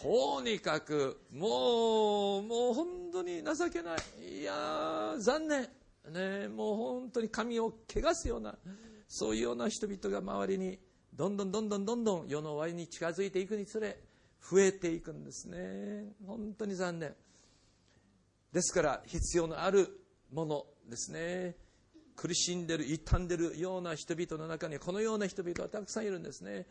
[0.00, 4.40] とにかくもうもう本当に情けない。
[4.40, 5.68] いや残念。
[6.10, 8.56] ねもう本当に神を汚すような
[9.06, 10.78] そういうような人々が周りに
[11.14, 13.98] どんどんどんどんどんどん世の終わりに近づいていくにつれ
[14.40, 16.12] 増えていくんですね。
[16.26, 17.14] 本当に残念。
[18.52, 20.00] ですから必要のある
[20.32, 21.56] ものですね。
[22.16, 26.66] 苦しんでる傷んでるような人々の中にこのような人々はたくさんいるんですね。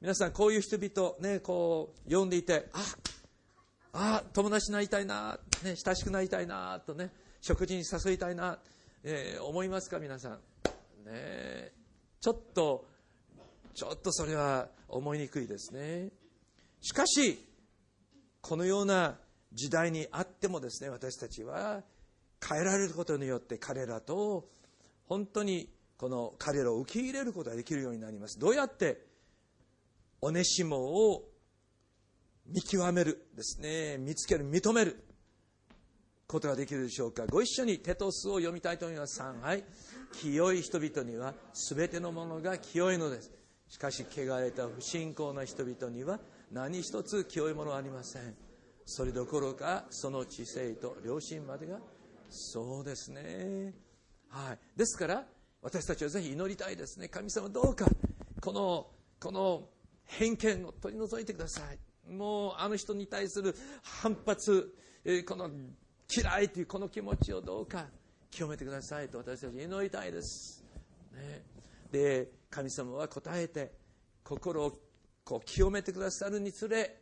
[0.00, 2.84] 皆さんこういう人々ねこう読んでいてあ
[3.92, 8.58] あ友達になりたいな、ね、親しくなりたいなとね食事に誘いたいな
[9.02, 10.38] えー思いますか皆さん。
[11.06, 11.72] ね
[12.20, 12.86] ちょっと
[13.74, 16.10] ちょっとそれは思いにくいですね。
[16.80, 17.44] しかし
[18.40, 19.16] このような
[19.52, 21.82] 時代にあってもですね私たちは
[22.46, 24.48] 変えられることによって彼らと
[25.06, 28.38] 本当にこの彼らを受け入れることができるようになります。
[28.38, 29.04] どうやって？
[30.20, 31.28] オネシモを
[32.46, 33.98] 見極めるですね。
[33.98, 35.04] 見つける認める
[36.26, 37.26] ことができるでしょうか。
[37.26, 39.20] ご一緒にテトスを読みたいと思います。
[39.20, 39.64] 3はい。
[40.20, 43.30] 清い人々には全てのものが清いのです。
[43.68, 46.20] しかし汚れた不信仰な人々には
[46.52, 48.34] 何一つ清いものはありません。
[48.86, 51.78] それどころかその知性と良心までが
[52.30, 53.74] そうですね。
[54.34, 54.58] はい。
[54.76, 55.24] ですから
[55.62, 57.08] 私たちはぜひ祈りたいですね。
[57.08, 57.86] 神様どうか
[58.40, 58.88] この
[59.20, 59.68] この
[60.06, 62.12] 偏見を取り除いてください。
[62.12, 65.48] もうあの人に対する反発えこの
[66.10, 67.86] 嫌いというこの気持ちをどうか
[68.28, 69.08] 清めてください。
[69.08, 70.64] と私たち祈りたいです、
[71.12, 71.42] ね、
[71.92, 73.70] で神様は答えて
[74.24, 74.72] 心を
[75.22, 76.96] こう清めてくださるにつれ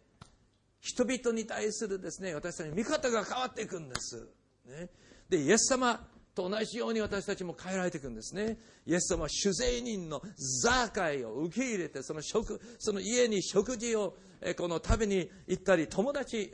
[0.81, 4.29] 人々に対するですね私たちの見方が変わっていくんです、
[4.67, 4.91] ね、
[5.31, 8.59] でイエス様と同じように私たちも変えられていくんですね。
[8.87, 10.23] イエス様は酒税人の
[10.63, 16.53] ザーカイを受け入れてその食その家に食事をえこの食べに行ったり友達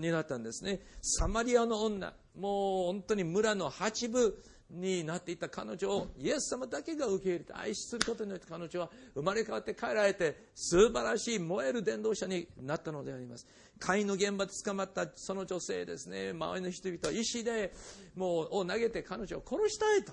[0.00, 0.80] になったんですね。
[1.00, 13.46] サマリアの女もう本当に村の八部になっていた彼女をイエス様だけが受け入れて愛することによって彼女は生まれ変わって帰られて素晴らしい燃える伝道者になったのであります。
[13.78, 16.30] 会員の現場で捕まったその女性ですね。
[16.30, 17.72] 周りの人々は石で
[18.16, 20.12] もうを投げて彼女を殺したいと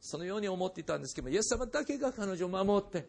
[0.00, 3.06] そのように思っていたんですけどもイエス様だけが彼女を守って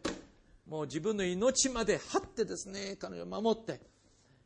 [0.66, 3.80] もう自分の命まで張ってですね彼女を守って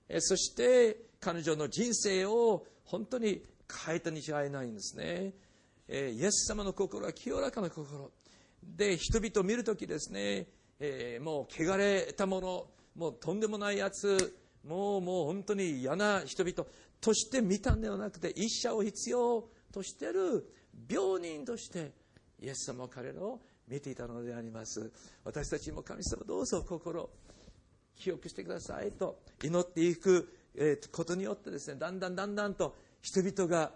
[0.08, 3.42] えそして彼女の人生を本当に
[3.86, 5.32] 変えたに違いないんですね、
[5.92, 8.12] えイエス様の心は清らかな心。
[8.62, 10.46] で人々を見るときですね、
[10.78, 16.64] えーもう汚れたものもうとんでもないやつもうもう本当に嫌な人々。
[17.00, 20.52] として見たんではなくて一者を必要としてる
[20.88, 21.92] 病人として
[22.38, 24.92] イエス様は彼らを見ていたのであります。
[25.24, 27.08] 私たちも神様どうぞ心
[27.96, 30.32] 記憶してくださいと祈っていく
[30.92, 33.72] ことによってですねだんだんだんだんと人々が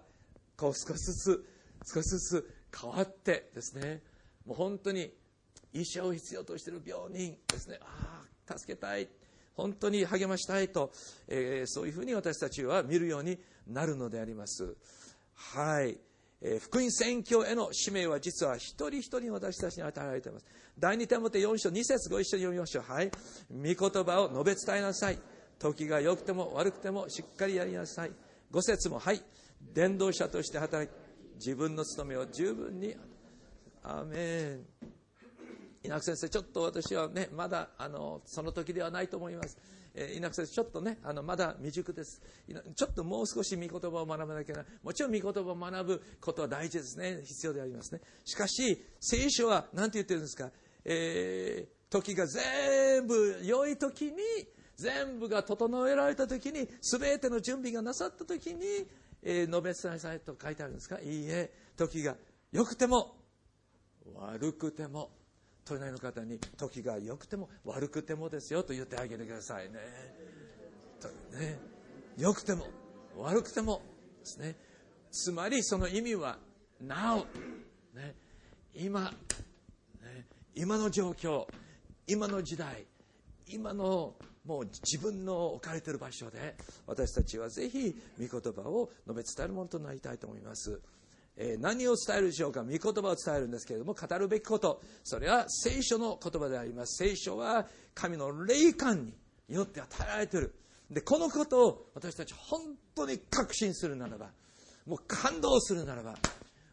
[0.56, 1.53] こう少しずつ
[1.84, 4.02] 少しずつ変わってですね
[4.46, 5.12] もう本当に
[5.72, 7.78] 医者を必要としている病人ですね。
[7.82, 9.08] ああ助けたい。
[9.54, 10.92] 本当に励ましたいと、
[11.28, 14.76] えーそういうふうに私たちは見るようになるのであります。
[15.34, 15.98] はい、
[16.40, 20.46] えー福音宣教への使命は実は一人一人私たちに与えられています。
[20.78, 22.84] 第二手モて4章2節ご一緒に読みましょう。
[22.84, 23.10] はい。
[23.50, 25.18] 御言葉を述べ伝えなさい。
[25.58, 28.12] 時が良くても悪くてもしっかりやりなさい。
[28.52, 29.22] 5節もはい。
[29.72, 31.03] 伝道者として働き
[31.36, 32.96] 自分の務めを十分に
[33.82, 34.66] アーメン
[35.84, 39.58] 稲木先生、ちょっと私はね、まだあのその時ではないと思います。
[39.94, 42.22] えー稲木先生、ちょっとね、あのまだ未熟です。
[42.74, 44.64] ちょっともう少し御言葉を学ばなきゃいけない。
[44.82, 47.20] もちろん御言葉を学ぶことは大事ですね。
[47.24, 48.00] 必要でありますね。
[48.24, 50.50] しかし、聖書は何て言ってるんですか、
[50.84, 54.12] えー時が全部良い時に、
[54.76, 58.88] 全部が整えられた時に、全ての準備がなさった時に、
[59.24, 61.00] えー述べ伝えさいと書いてあるんですか？
[61.00, 62.14] いいえ、時が
[62.52, 63.16] 良くても
[64.14, 65.10] 悪くても
[65.64, 68.62] 隣の方に時が良くても悪くてもですよ。
[68.62, 69.78] と言ってあげてくださいね。
[71.00, 71.58] とね。
[72.18, 72.66] 良くても
[73.16, 73.80] 悪くても
[74.20, 74.56] ですね。
[75.10, 76.38] つまりその意味は
[76.82, 77.24] now、
[77.94, 78.14] ね、
[78.74, 79.10] 今、
[80.02, 81.46] ね、今の状況。
[82.06, 82.86] 今の時代。
[83.46, 86.54] 今のもう自分の置かれている場所で
[86.86, 90.80] 私たちはぜひ御言葉を述べ伝えるものとなりたいと思います。
[91.36, 92.62] えー何を伝えるでしょうか？
[92.62, 94.80] 御言葉を伝えるんですけれども語るべきこと。
[95.02, 97.04] それは聖書の言葉であります。
[97.04, 99.12] 聖書は神の霊感
[99.48, 100.54] によって与えられている。
[100.90, 102.60] でこのことを私たち本
[102.94, 104.30] 当に確信するならば
[104.86, 106.14] もう感動するならば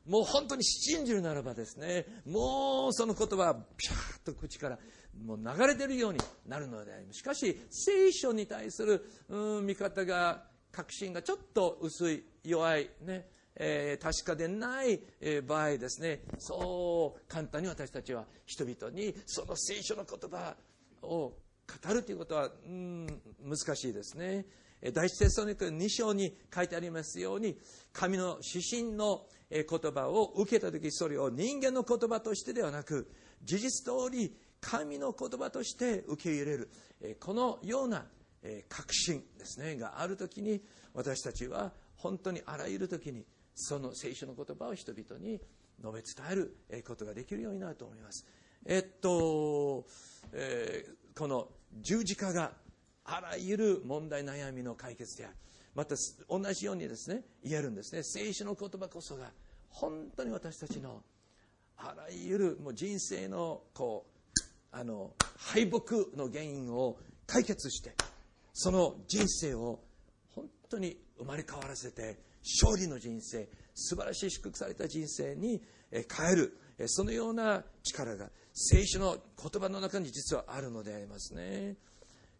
[0.05, 4.78] もう本当に信じるならばですねもうその言葉はピャーッと口から
[5.26, 7.20] もう流れてるようになるのであります。
[7.20, 16.22] しかし聖書に対するうん見方が確信がちょっと薄い弱いねえー確かでない、えー場合ですね。
[16.39, 20.55] そう簡単に私たちは人々にその聖書の言葉
[21.03, 21.34] を
[21.88, 23.07] 語るということはうん
[23.43, 24.45] 難しいですね。
[24.82, 27.59] え第一テストニク2章に書いてありますように
[27.93, 33.12] 神の指針のえ言葉を受けた時それを人間の言葉としてではなく
[33.43, 36.70] 事実通り神の言葉として受け入れる。
[37.20, 38.05] このような
[38.70, 40.62] 確信ですねがある時に
[40.93, 45.39] 私たちは本当にあらゆる時にその聖書の言葉を人々に
[45.80, 48.26] 述べ伝えることができるようになると思います。
[48.66, 49.86] えっと、
[50.32, 51.49] えー、この
[51.82, 52.53] 十字架が
[53.03, 55.36] あらゆる問題悩みの解決である
[55.74, 55.95] また
[56.30, 58.03] 同じようにですね言えるんですね。
[58.03, 59.32] 聖書の言葉こそが
[59.70, 61.03] 本当に私たちの
[61.78, 64.20] あらゆるもう人生のこう
[64.72, 66.97] あの敗北の原因を
[67.28, 67.93] 解決して
[68.53, 69.80] その人生を
[70.34, 72.19] 本当に生まれ変わらせて
[72.61, 75.61] 勝利の人生素晴らしい祝福された人生に
[75.91, 76.57] 変える
[76.88, 81.76] そのような力が聖書の言葉の中に実はあるのでありますね。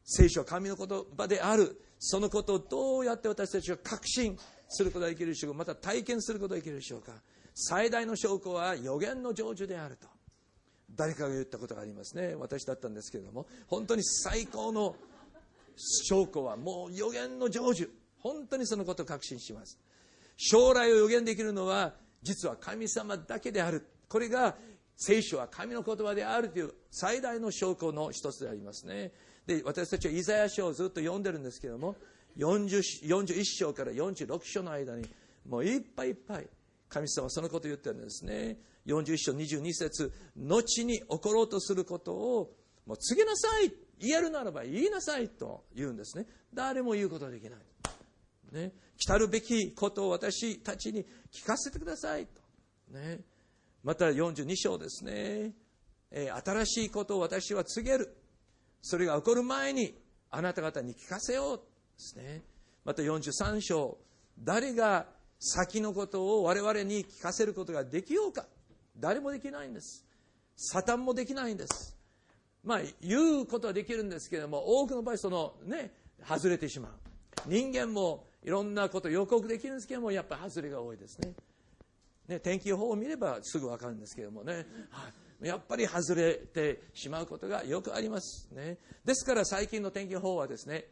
[0.03, 1.79] 聖書は神の言葉である。
[1.99, 5.57] そのことをどうやって私たちが確信することができるでしょうか。
[5.59, 7.13] また体験することができるでしょうか。
[7.53, 10.07] 最大の証拠は予言の成就であると。
[10.95, 12.35] 誰かが言ったことがありますね。
[12.35, 13.47] 私だったんですけれども。
[13.67, 14.95] 本当に最高の
[15.75, 17.89] 証拠はもう予言の成就。
[18.19, 19.79] 本当にそのことを確信します。
[20.37, 23.85] 将来を予言できるのは実は神様だけである。
[24.07, 24.55] これが
[24.95, 29.11] 聖書は神の言葉であるという最大の証拠の一つでありますね。
[29.47, 31.95] で私たちはイザヤ書をずっと読んでるんですけども
[32.37, 35.09] 40 41章から46章の間に
[35.47, 36.47] もういっぱいいっぱい
[36.87, 38.57] 神様はそのことを言ってるんですね。
[38.86, 42.53] 41章22節後に起ころうとすることを
[42.86, 43.71] もう告げなさい。
[43.99, 46.25] 言えるならば言いなさいと言うんですね。
[46.53, 47.59] 誰も言うことはできない。
[48.51, 52.41] ね、来たるべきことを私たちに聞かせてくださいと、
[52.97, 53.21] ね、
[53.84, 55.53] また42章ですね、
[56.11, 58.17] え、新しいことを私は告げる。
[58.82, 59.95] それが起こる前に
[60.29, 61.63] あなた方に聞かせようで
[61.97, 62.41] すね。
[62.84, 63.97] また43章。
[64.39, 65.05] 誰が
[65.39, 68.45] 先のことを我々に聞かせることができようか。
[69.01, 70.05] 誰もできないんです。
[70.55, 71.97] サタンもできないんです。
[72.63, 75.91] まあ言うことはできるんですけれども多くの場合そのね
[76.23, 76.91] 外れてしまう。
[77.47, 81.33] 人間もいろんなこと予告できるんですけどもやっぱり外れが多いですね。
[82.27, 85.09] ね天気予報を見ればすぐ分かるんですけどもね、は
[85.41, 88.47] い、やっぱり外れてしまうことがよくあります。
[88.51, 88.77] ね。
[89.03, 90.85] ですから最近の天気予報はですね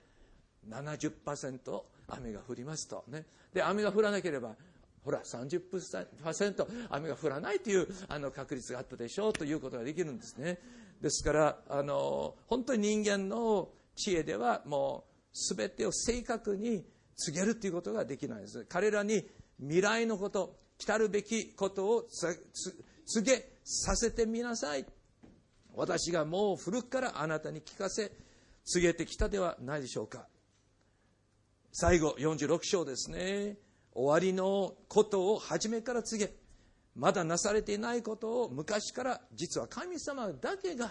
[0.67, 3.03] 70%雨が降りますと。
[3.07, 3.25] ね。
[3.53, 4.55] で雨が降らなければ
[5.03, 10.59] ほら30%雨が降らないというあの確率があったでしょうということができるんですね。
[11.01, 16.85] ですからあの本当に人間の知恵ではもう全てを正確に
[17.15, 18.65] 告げるということができないです。
[18.65, 19.25] 彼らに
[19.59, 24.85] 未来のこと来たるべきことを告げさせてみなさい。
[25.75, 28.11] 私がもう古くからあなたに聞かせ
[28.65, 30.27] 告げてきたではないでしょうか。
[31.71, 33.57] 最後46章ですね。
[33.99, 36.31] 終わりのことを初めから告げ
[36.95, 40.89] まだなされていないことを昔から実は神様だけが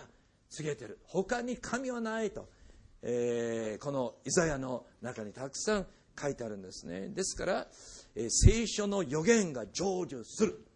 [0.50, 0.98] 告げてる。
[1.04, 2.50] 他に神はないと、
[3.00, 5.86] えー、このイザヤの中にたくさん
[6.20, 7.09] 書いてあるんですね。
[7.09, 7.66] ですから、
[8.14, 10.66] え聖書の予言が成就する。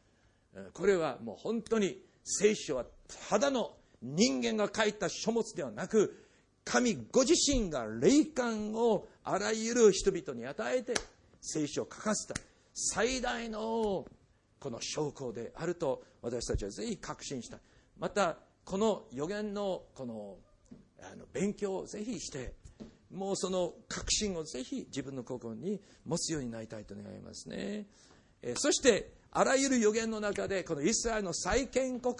[0.72, 2.86] これはもう本当に聖書は
[3.28, 6.26] ただの人間が書いた書物ではなく
[6.64, 10.94] 神ご自身が霊感をあらゆる人々に与えて
[11.42, 12.40] 聖書を書かせた
[12.72, 14.06] 最大の
[14.58, 17.58] この証拠であると私たちはぜひ確信した
[17.98, 20.36] またこの予言のこの
[21.02, 22.54] あの勉強をぜひして
[23.10, 27.86] もうその確信をぜひ自分の心に持つようになりたいと願いますね。
[28.40, 32.14] えそしてあらゆる予言の中でこのイスラエルの再建国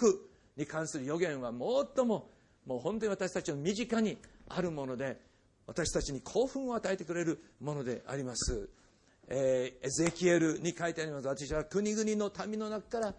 [0.57, 2.29] に関する予言は最も
[2.65, 4.17] もう本当に私たちの身近に
[4.49, 5.19] あるもので
[5.65, 8.69] 私たちに興奮を与えてくれるものであります。
[9.27, 11.27] えー、エゼキエルに書いてあります。
[11.27, 13.15] 私は国々の民の中から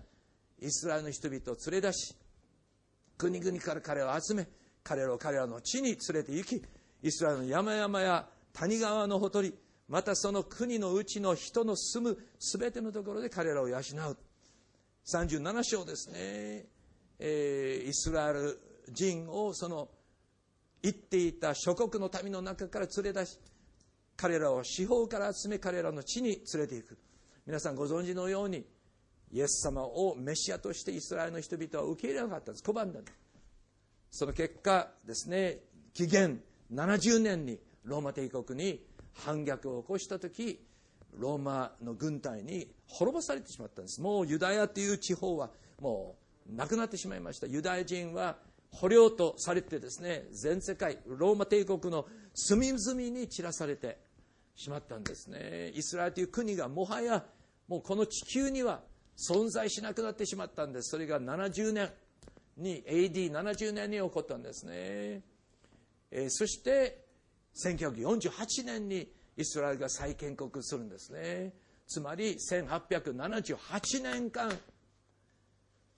[0.61, 2.15] イスラエルの人々を連れ出し
[3.17, 4.47] 国々から彼を集め
[4.83, 6.63] 彼らを彼らの地に連れて行き
[7.03, 9.55] イスラエルの山々や谷川のほとり
[9.89, 13.81] またその国のうちの人の住む全てのところで彼らを養う。
[15.07, 16.65] 37章ですね、
[17.19, 19.89] えー、イスラエル人をその
[20.83, 23.39] 行っていた諸国の民の中から連れ出し
[24.17, 26.99] 彼らを四方から集め彼らの地に連れていく。
[27.47, 28.65] 皆さんご存知のように
[29.33, 32.65] イエス様をメシアとしてイスラエルの人々は受け入れなかったんです。
[32.65, 32.85] 拒んだ。
[32.85, 33.25] んです
[34.11, 35.59] その結果ですね
[35.93, 36.41] 紀元
[36.73, 38.81] 70年にローマ帝国に
[39.13, 40.65] 反逆を起こした時
[41.19, 44.01] ローマの軍隊に滅ぼされてしまったんです。
[44.01, 45.51] もうユダヤという地方は
[45.81, 46.17] も
[46.51, 47.47] うなくなってしまいました。
[47.47, 48.37] ユダヤ人は
[48.71, 53.99] 捕虜とされてですね全世界ローマ帝国の隅々に散らされて
[54.57, 55.71] しまったんですね。
[55.75, 57.25] イスラエルという国がもはや
[57.69, 58.81] もうこの地球には
[59.17, 60.91] 存在しなくなってしまったんです。
[60.91, 61.91] それが70年
[62.57, 65.23] に AD70 年に起こったんですね。
[66.11, 67.05] えそして
[67.55, 71.53] 1948年にイスラエルが再建国するんですね。
[71.87, 74.57] つまり1878年間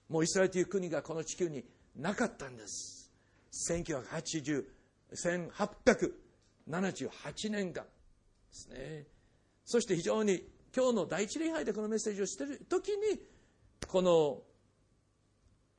[0.09, 1.65] もうイスラエルという国がこの地球に
[1.97, 3.11] なかったんです。
[3.71, 4.65] 1980
[5.15, 7.85] 1878年間。
[8.49, 9.07] ですね。
[9.65, 10.43] そして非常に
[10.75, 13.21] 今日の第一礼拝でこのメッセージをしている時に
[13.89, 14.43] この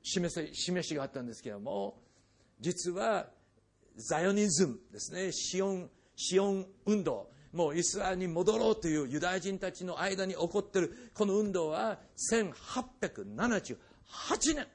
[0.04, 2.00] 示せ示しがあったんですけども
[2.60, 3.28] 実は
[3.96, 5.32] ザヨニズムですね。
[5.32, 7.30] シオンシオン運動。
[7.54, 12.00] もうイスラエルに戻ろうというユダヤ人たちの間に起こっているこの運動は
[12.32, 13.78] 1878
[14.56, 14.68] 年。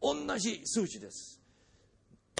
[0.00, 1.40] 同じ数字です、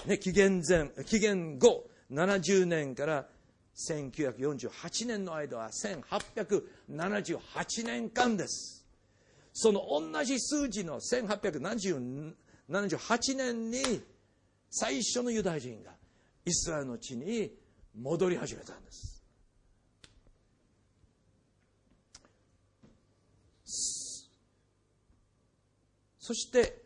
[0.05, 3.27] ね、紀元前紀元後70年から
[3.77, 8.83] 1948年の間は1878年間です。
[9.53, 14.01] その同じ数字の1878年に
[14.69, 15.91] 最初のユダヤ人が
[16.45, 17.51] イスラエルの地に
[17.99, 19.23] 戻り始めたんです。
[26.19, 26.81] そして、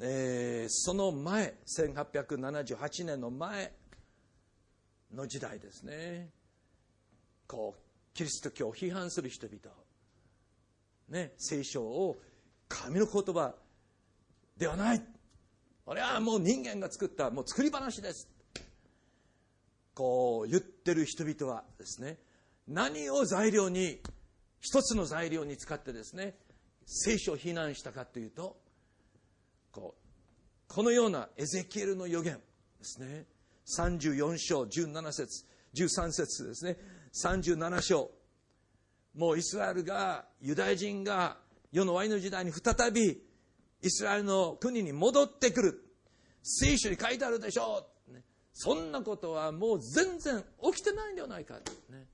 [0.00, 3.72] えー、その前1878年の前
[5.14, 6.30] の時代ですね。
[7.46, 7.80] こう
[8.14, 9.58] キリスト教を批判する人々、
[11.08, 12.16] ね、聖書を
[12.68, 13.54] 神の言葉
[14.56, 15.02] ではない。
[15.84, 18.28] これはもう人間が作ったもう作り話です。
[19.94, 22.18] こう言ってる人々はですね
[22.68, 23.98] 何を材料に
[24.60, 26.34] 一つの材料に使ってですね
[26.84, 28.58] 聖書を非難したかというと
[29.72, 32.40] こうこのようなエゼキエルの予言で
[32.82, 33.24] すね。
[33.66, 35.44] 34章17節
[35.74, 36.76] 13節ですね。
[37.12, 38.10] 37章
[39.14, 41.38] もうイスラエルがユダヤ人が
[41.72, 43.20] 世の終わりの時代に再び
[43.82, 45.82] イスラエルの国に戻ってくる。
[46.42, 48.12] 聖書に書いてあるでしょう、
[48.52, 51.54] そんなことはもう全然起きてないんではないか、
[51.90, 52.06] ね、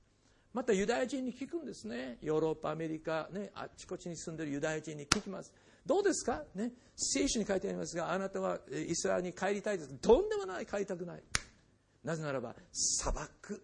[0.53, 2.17] またユダヤ人に聞くんですね。
[2.21, 5.53] ヨーロッパアメリカ、ね、あっちこっちに住んでるユダヤ人に聞きます。
[5.85, 9.93] どうですか、ね、聖書に書いてありますがあなたはイスラエルに帰りたいです。
[9.99, 11.23] とんでもない帰りたくない。
[12.03, 13.63] なぜならば砂漠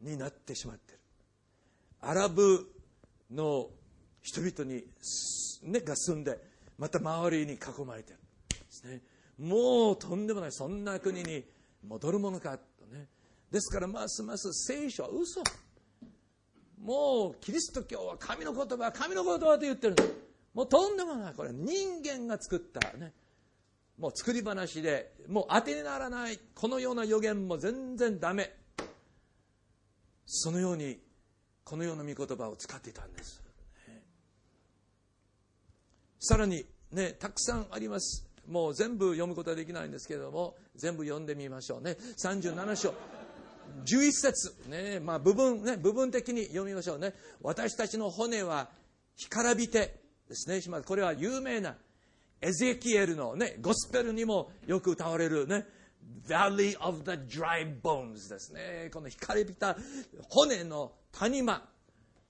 [0.00, 1.00] になってしまっている。
[2.00, 2.66] アラブ
[3.30, 3.68] の
[4.22, 4.84] 人々に、
[5.62, 6.38] ね、が住んで
[6.78, 8.20] また周りに囲まれている。
[8.48, 9.00] ですね。
[9.38, 11.44] もうとんでもないそんな国に
[11.86, 13.06] 戻るものかとね。
[13.50, 15.42] ですからますます聖書は嘘。
[16.82, 19.96] もうキリスト教は神の言葉神の言葉と言ってる。
[20.54, 21.34] もうとんでもない。
[21.34, 23.12] これ人間が作ったね。
[23.98, 28.52] もう作り話でもう当てにならないこのような予言も全然ダメ。
[30.26, 30.98] そのように
[31.64, 33.42] このような御言葉を使っていたんです、
[36.18, 38.26] さらにねたくさんあります。
[38.48, 41.82] もう全部読むことはできないんですけれども全部読んでみましょう。
[41.82, 41.96] ね。
[42.16, 42.94] 37章。
[43.84, 44.54] 11節。
[44.68, 45.00] ね。
[45.00, 47.14] まあ部分ね部分的に読みましょうね。
[47.42, 48.70] 私たちの骨は
[49.16, 50.60] 干からびてですね。
[50.84, 51.76] これは有名な
[52.42, 55.64] エゼキエルのね、ゴスペルにもよく歌われるね、
[56.26, 58.90] Valley of the Dry Bones ですね。
[58.92, 59.76] この光りびた
[60.28, 61.62] 骨の谷間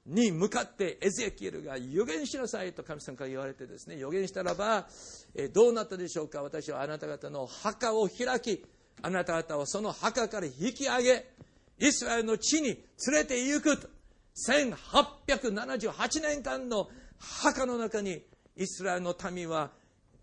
[0.05, 4.87] に向かってエゼキエルが予言しなさいと神様から言われてですね、予言したらば、
[5.35, 6.43] えどうなったでしょうか？
[6.43, 8.67] 私はあなた方の墓を開き、
[9.01, 11.27] あなた方をその墓から引き上げ、
[11.79, 13.89] イスラエルの地に連れて行くと。
[14.35, 16.89] 1878年間の
[17.19, 18.23] 墓の中に
[18.57, 19.71] イスラエルの民は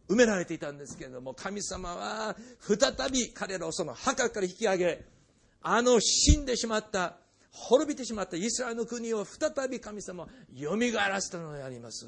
[0.10, 5.06] 埋められていたんですけれども神様は再び彼らをその墓から引き上げ
[5.62, 7.18] あの死んでしまった
[7.52, 12.08] 滅びてしまったイスラエルの国を再び神様はよみがえらせたのであります。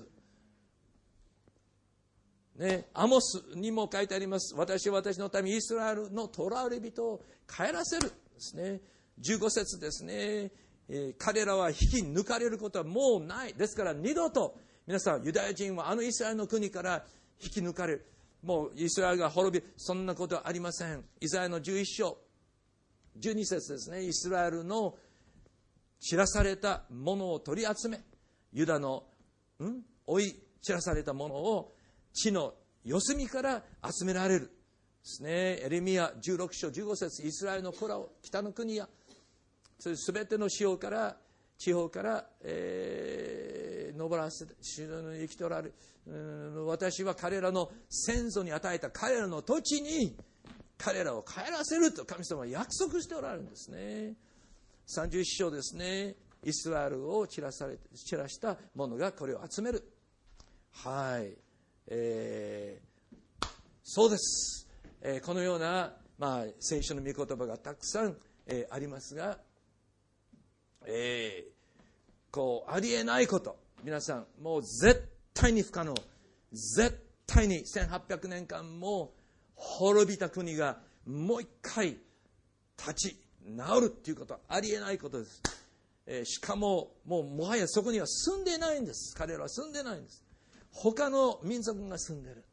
[2.58, 4.54] ね、アモスにも書いてあります。
[4.56, 8.10] 私は私のためイスラエルの囚われ人を帰らせる。
[8.10, 8.80] ですね。
[9.20, 10.14] 15節ですね。
[10.14, 13.54] えー、彼らは引き抜かれることはもうない。
[13.54, 17.04] ですから二度と皆さんユダヤ人はあのイスラエルの国から
[17.42, 18.06] 引き抜かれる。
[18.44, 21.04] もうイスラエルが滅びそんなことはありません。
[21.20, 22.18] イザヤの11章。
[23.20, 24.04] 12節ですね。
[24.04, 24.96] イスラエルの
[26.00, 28.02] 散らされたものを取り集め
[28.54, 29.04] ユダの、
[29.60, 31.74] ん、追い散らされたものを
[32.14, 34.50] 地の四隅から集められるで
[35.04, 35.60] すね。
[35.62, 37.28] エレミア16章15節。
[37.28, 38.88] イスラエルの子らを北の国や
[39.80, 41.18] すべての地方から
[41.58, 50.16] 地方から、えー、登らせて生き取られる私は彼らの先祖に与えた彼らの土地に
[50.80, 54.16] 彼らを帰らせると神様は約束しておられるんですね。
[54.88, 56.16] 31章ですね。
[56.44, 59.88] イスラエルを散らされ散らした者がこれを集める。
[60.72, 61.38] はい、
[61.88, 63.48] えー、
[63.84, 64.68] そうです、
[65.02, 68.16] えー、このような、まあ、聖書の御言葉がたくさん、
[68.48, 69.38] えー、ありますが、
[70.88, 71.52] えー、
[72.32, 73.60] こうありえないこと。
[73.84, 75.96] 皆さんもう絶対に不可能
[76.52, 79.14] 絶対に1800年間も
[79.56, 81.98] 滅びた国がもう一回
[82.78, 83.16] 立ち
[83.46, 85.42] 直るっていうことはありえないことです、
[86.06, 89.16] えー、しかももうもはやそこには住んでないんです。
[89.16, 90.24] 彼らは住んでないんです。
[90.72, 92.44] 他の民族が住んでる。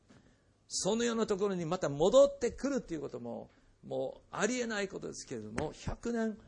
[0.69, 3.51] そのようなところにまた戻ってくるっていうことも
[3.87, 6.39] もうありえないことですけれども100年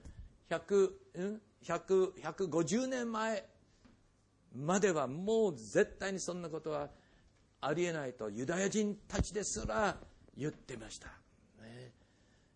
[0.51, 0.91] 100
[1.64, 3.45] 100 150年前
[4.55, 6.89] まではもう絶対にそんなことは
[7.61, 9.97] ありえないとユダヤ人たちですら
[10.37, 11.09] 言ってました、
[11.63, 11.93] ね、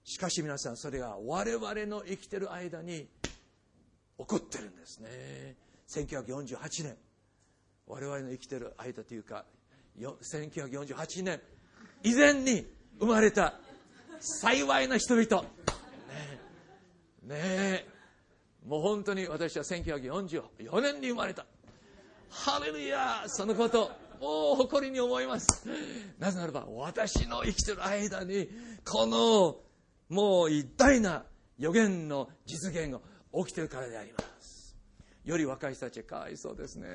[0.05, 3.09] しかし皆さんそれが我々の生きてる間に
[4.19, 5.57] 起こってるんですね。
[5.89, 6.97] 1948年。
[7.87, 9.45] 我々の生きてる間というか
[9.99, 11.41] 1948年。
[12.03, 12.67] 以前に
[13.01, 13.55] 生まれた
[14.21, 15.43] 幸いな人々。
[17.25, 17.29] ね。
[17.29, 17.87] え
[18.65, 21.45] もう本当に私は1944年に生まれた。
[22.35, 25.67] ハレルヤそのことを誇りに思います。
[26.19, 28.49] なぜならば私の生きてる間に
[28.85, 29.57] この
[30.09, 31.25] もう偉大な
[31.59, 33.01] 予言の実現が
[33.33, 34.77] 起きてるからであります。
[35.25, 36.89] より若い人たちかわいそうですね。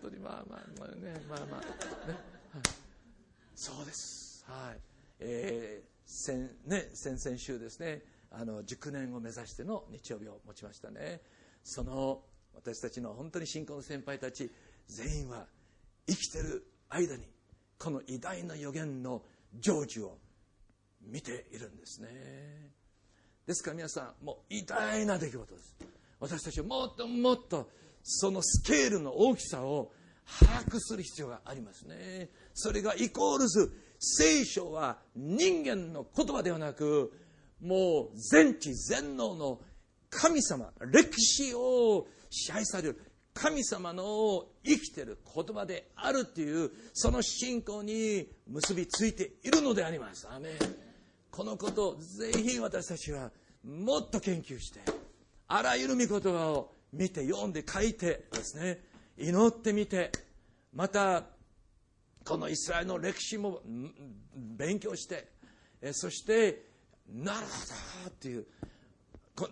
[0.00, 1.60] 本当にまあまあまあねまあまあ。
[1.60, 2.18] ね、
[3.54, 4.44] そうです。
[4.48, 4.80] はい。
[5.20, 11.20] えー、先ね先々週ですねあの熟年を目指しての日曜日を持ちましたね。
[11.62, 12.22] その
[12.54, 14.50] 私たちの本当に信仰の先輩たち
[14.88, 15.46] 全員は
[16.06, 17.24] 生きてる間に
[17.78, 19.22] この偉大な予言の
[19.60, 20.18] 成就を
[21.02, 22.08] 見ているんですね。
[23.46, 25.76] ですから皆さんもう偉大な出来事です。
[26.20, 27.68] 私たちはもっともっと
[28.04, 29.92] そのスケールの大きさを
[30.40, 32.30] 把握する必要がありますね。
[32.54, 37.12] それがイコールズ聖書は人間の言葉ではなく
[37.60, 39.60] もう全知全能の
[40.12, 43.00] 神様歴史を支配される
[43.32, 50.28] 神様の生きてる言葉であるっていうその信仰に結びついているのであります。
[50.30, 50.50] アメ
[51.30, 53.30] このことをぜひ私たちは
[53.64, 54.80] もっと研究して
[55.48, 58.84] あらゆる御言葉を見て読んで書いてですね
[59.16, 60.12] 祈ってみて
[60.74, 61.24] また
[62.26, 63.62] このイスラエルの歴史も
[64.34, 65.28] 勉強して
[65.92, 66.66] そして
[67.08, 67.44] なるほ
[68.04, 68.46] どっていう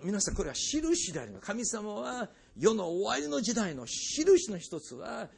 [0.05, 5.31] 皆さんこれは印であります神様は世の終わりの時代の印の一つは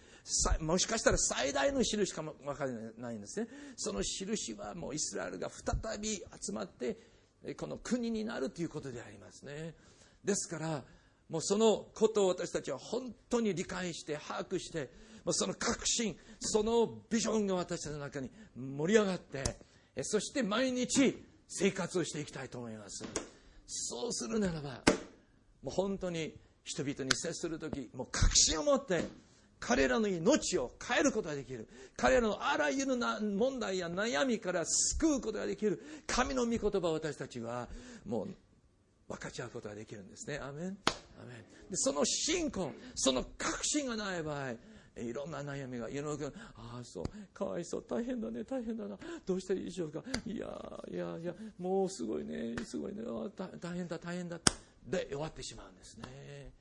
[0.61, 3.49] もしかしたら最大の印かも分からないんですね。
[3.77, 6.97] その印はもうイスラエルが再び集まって
[7.57, 9.75] この国になるということでありますね。
[10.25, 10.85] ですから
[11.29, 14.91] もうそのことを私たちは本当に理解して把握して
[15.31, 19.57] その確信そのビジョンが私たちの中に盛り上がって
[20.03, 23.05] そして毎日生活をしていきたいと思います。
[23.75, 24.83] そうするならば
[25.63, 29.05] もう本当に人々に接する時もう確信を持って
[29.59, 31.69] 彼らの命を変えることができる。
[31.97, 35.81] 彼らのあらゆるな問題や悩みから救うことができる。
[36.05, 37.69] 神の御言葉を私たちは
[38.05, 38.35] もう
[39.09, 40.41] 分かち合うことができるんですね。
[40.43, 40.67] アメン。
[40.67, 40.77] アメン。
[41.71, 44.55] でその信仰その確信がない場合
[44.97, 46.27] いろんな悩みがいろいろ
[46.57, 47.05] ああそう。
[47.33, 47.85] かわいそう。
[47.89, 48.45] 大変だね。
[48.45, 48.99] 大変だな。
[49.25, 50.03] どうしたらいいでしょうか。
[50.27, 50.47] いや
[50.91, 52.55] いやいやもうすごいね。
[52.65, 53.03] すごいね。
[53.61, 53.99] 大変だ。
[53.99, 54.39] 大変だ
[54.87, 56.53] で終わってしまうんですね。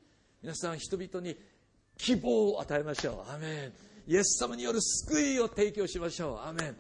[0.41, 1.35] 皆さん人々に
[1.97, 3.31] 希望を与えましょう。
[3.31, 3.73] アメン。
[4.07, 6.47] イエス様による救いを提供しましょう。
[6.47, 6.75] アメン。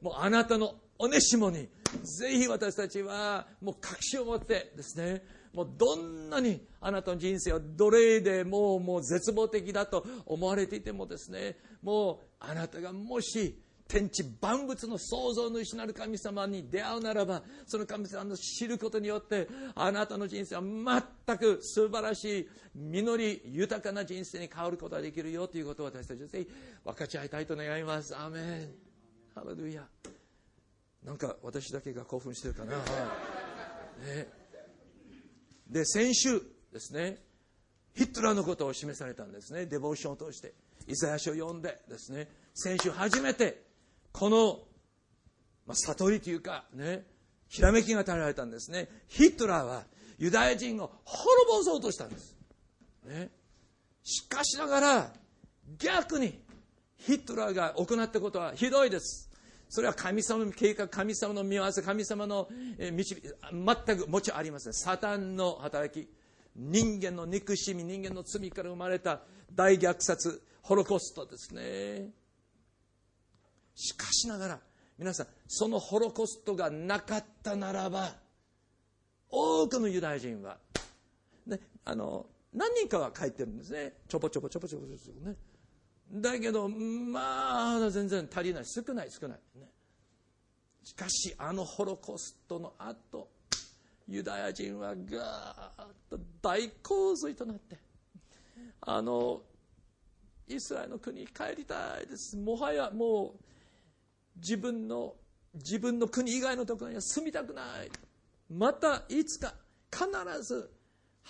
[0.00, 1.68] もうあなたのおねしもに
[2.18, 5.22] ぜひ私たちはもう確信を持ってですね
[5.54, 20.62] もうどんなにあなたの人生は奴隷でもうもう絶望的だと思われていてもですねもうあなたがもし天地万物の創造主なる神様に出会うならばその神様の知ることによってあなたの人生は
[21.26, 26.48] 全く素晴らしい実り豊かな人生に変わることができるよということを私たちはぜひ
[26.84, 28.16] 分かち合いたいと願います。
[28.16, 28.68] アメン。
[29.34, 29.82] ハレルヤ。
[31.04, 34.43] なんか私だけが興奮してるかな、ね。
[35.68, 36.40] で先週
[36.72, 37.18] ですね
[37.94, 39.66] ヒットラーのことを示されたんですね。
[39.66, 40.52] デボーションを通して。
[40.86, 42.28] イザヤ書を読んでですね。
[42.52, 43.64] 先週初めて
[44.12, 44.58] この、
[45.66, 47.04] まあ、悟りというかね
[47.48, 48.88] ひらめきが与えられたんですね。
[49.08, 49.84] ヒットラーは
[50.18, 52.36] ユダヤ人を滅ぼそうとしたんです、
[53.04, 53.30] ね、
[54.04, 55.12] しかしながら
[55.78, 56.40] 逆に
[56.96, 59.30] ヒットラーが行ったことはひどいです。
[59.74, 62.48] それは神様の計画、神様の見業、神様の
[62.92, 64.72] 導き、全くもちろんありません。
[64.72, 66.08] サタンの働き、
[66.54, 69.22] 人間の憎しみ、人間の罪から生まれた
[69.52, 72.12] 大虐殺、ホロコーストですね。
[73.74, 74.60] しかしながら、
[74.96, 78.14] 皆さん、そのホロコーストがなかったならば、
[79.28, 80.56] 多くのユダヤ人は、
[81.48, 83.94] ね、あの、何人かは書いてるんですね。
[84.06, 85.34] ちょぼちょぼちょぼちょぼちょぼね。
[86.14, 88.64] だけど、まあ、全然足りない。
[88.64, 89.38] 少ない、少ない。
[89.58, 89.68] ね、
[90.82, 93.28] しかし、あのホロコーストの後、
[94.06, 97.78] ユダヤ人はガーッと大洪水となって、
[98.82, 99.42] あの、
[100.46, 102.36] イスラエルの国に帰りたいです。
[102.36, 103.40] もはやもう、
[104.36, 105.14] 自分の、
[105.54, 107.90] 自分の国以外のところには住みたくない。
[108.50, 109.54] またいつか
[109.90, 110.06] 必
[110.42, 110.70] ず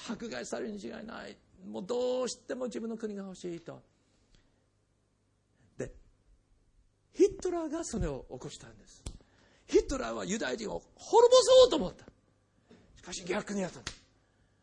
[0.08, 1.36] 迫害されるに違いない。
[1.66, 3.80] もうどうしても自分の国が欲しいと。
[5.78, 5.92] で、
[7.14, 9.02] ヒットラーがそれを起こしたんです。
[9.66, 12.04] ヒットラーはユダヤ人を滅ぼそうと思った。
[12.96, 13.80] しかし逆にやった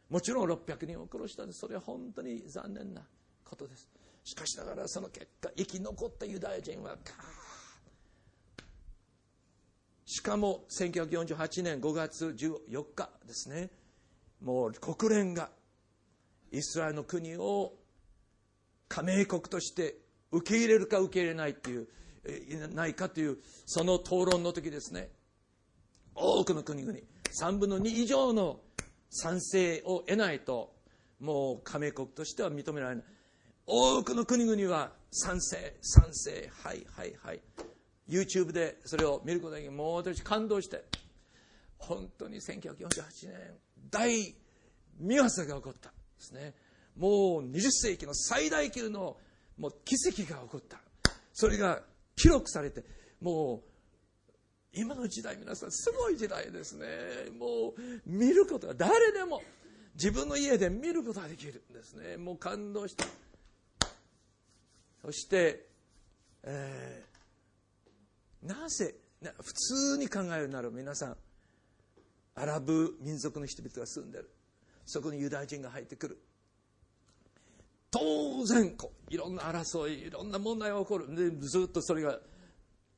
[0.10, 1.60] もちろん600人を殺したんです。
[1.60, 3.02] それは本当に残念な
[3.44, 3.90] ことです。
[4.24, 6.96] しかしながらその結果、生き残ったユダヤ人は
[10.06, 13.70] しかも1948年5月14日ですね
[14.42, 15.50] もう国連が
[16.52, 17.74] イスラエルの国を
[18.88, 19.96] 加盟国として
[20.32, 21.88] 受け入れるか受け入れないっていう
[22.74, 25.10] ないかというその討論の時ですね。
[26.14, 26.98] 多くの国々
[27.40, 28.60] 3分の2以上の
[29.10, 30.74] 賛成を得ないと
[31.20, 33.06] もう加盟国としては認められない。
[33.66, 37.42] 多くの国々は賛成賛成はいはいはい。
[38.10, 40.84] YouTube でそれを見ることができもう私感動して
[41.78, 43.34] 本当に1948年
[43.90, 44.36] 大
[45.00, 46.54] 見業が起こったですね。
[46.98, 49.18] もう20世紀の最大級の
[49.58, 50.80] もう奇跡が起こった。
[51.34, 51.82] それが
[52.22, 52.84] 記録されて
[53.20, 53.72] もう
[54.74, 56.86] 今の時代皆さんすごい時代ですね。
[57.38, 59.42] もう見ることが誰でも
[59.96, 62.16] 自分の家で見ることができるんですね。
[62.18, 63.06] もう感動した。
[65.02, 65.66] そして、
[66.44, 67.04] え
[68.44, 68.96] なぜ
[69.42, 71.18] 普通に考えるなら皆さん
[72.36, 74.32] アラブ民族の人々が住んでる。
[74.86, 76.22] そこにユダヤ人が入ってくる。
[77.92, 81.14] 当然こういろんな争いいろんな問題が起こる。
[81.14, 82.14] でずっとそれが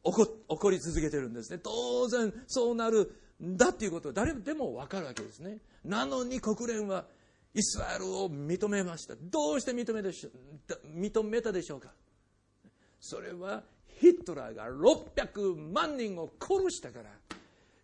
[0.04, 1.60] 起こ起こり続けてるんですね。
[1.62, 3.12] 当然そうなる
[3.44, 5.58] んだっていうことは誰でも分かるわけですね。
[5.84, 7.06] なのに国連は
[7.56, 9.16] イスラエルを認めました。
[9.20, 10.30] どうして認めでし
[10.96, 11.92] 認めたでしょうか。
[13.00, 13.64] それは
[14.00, 17.10] ヒットラーが600万人を殺したから。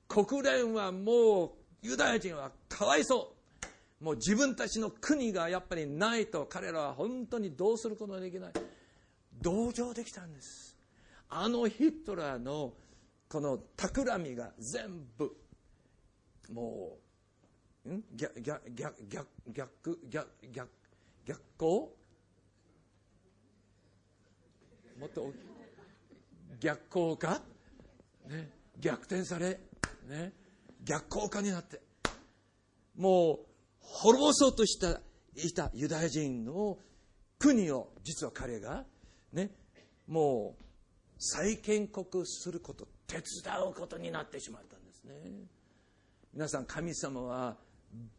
[0.07, 1.51] 国連はもう
[1.81, 3.38] ユダヤ人はかわいそう。
[3.99, 8.51] もう自分たちの国がやっぱりないと彼らは本当にどうすることができない。
[9.41, 10.77] 同情できたんです。
[11.29, 12.73] あのヒトラーの
[13.27, 15.35] この企みが全部
[16.51, 16.97] も
[17.85, 20.69] う逆逆逆逆逆逆逆
[21.25, 21.95] 逆行
[24.99, 25.39] もっと大きい。
[26.59, 27.41] 逆効果、
[28.27, 29.59] ね、逆転され、
[30.07, 30.33] ね、
[30.83, 31.79] 逆効果になって。
[32.97, 33.48] もう
[33.91, 35.01] 滅ぼそうとした
[35.35, 36.77] いたユダヤ人の
[37.37, 38.85] 国を実は彼が、
[39.33, 39.51] ね、
[40.07, 40.63] もう
[41.17, 43.23] 再建国すること手伝
[43.69, 45.13] うことになってしまったんですね。
[46.33, 47.57] 皆さん神様は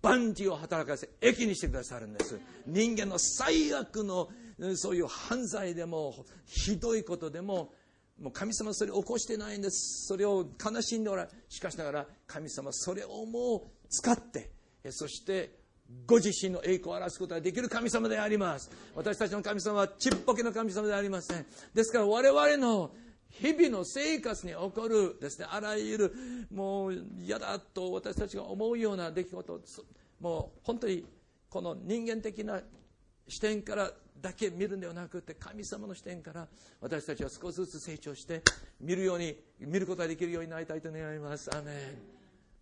[0.03, 2.41] 万事を働かせ益にしてくださるんです。
[2.67, 4.29] 人間の最悪の
[4.77, 7.73] そういう犯罪でもひどいことでも
[8.21, 10.07] もう神様それを起こしてないんです。
[10.07, 14.51] それを悲しんでおられしかしながら神様それをもう使って
[14.91, 15.60] そして
[16.07, 18.71] ご自身の栄光を表すことができる神様であります。
[18.95, 21.47] 私たちの神様はちっぽけの神様ではありません。
[21.75, 22.91] ですから我々の
[23.31, 26.15] 日々の生活に起こるですねあらゆる
[26.53, 29.61] もう嫌だと私たちが思うような出来事
[30.21, 31.07] もう本当に
[31.49, 32.61] この人間的な
[33.29, 36.49] 視点からだけ見るんではなくて神様の視点から
[36.81, 38.43] 私たちは少しずつ成長して
[38.81, 41.49] 見るように見ることができるようになりたいと願います。
[41.57, 41.75] アメン。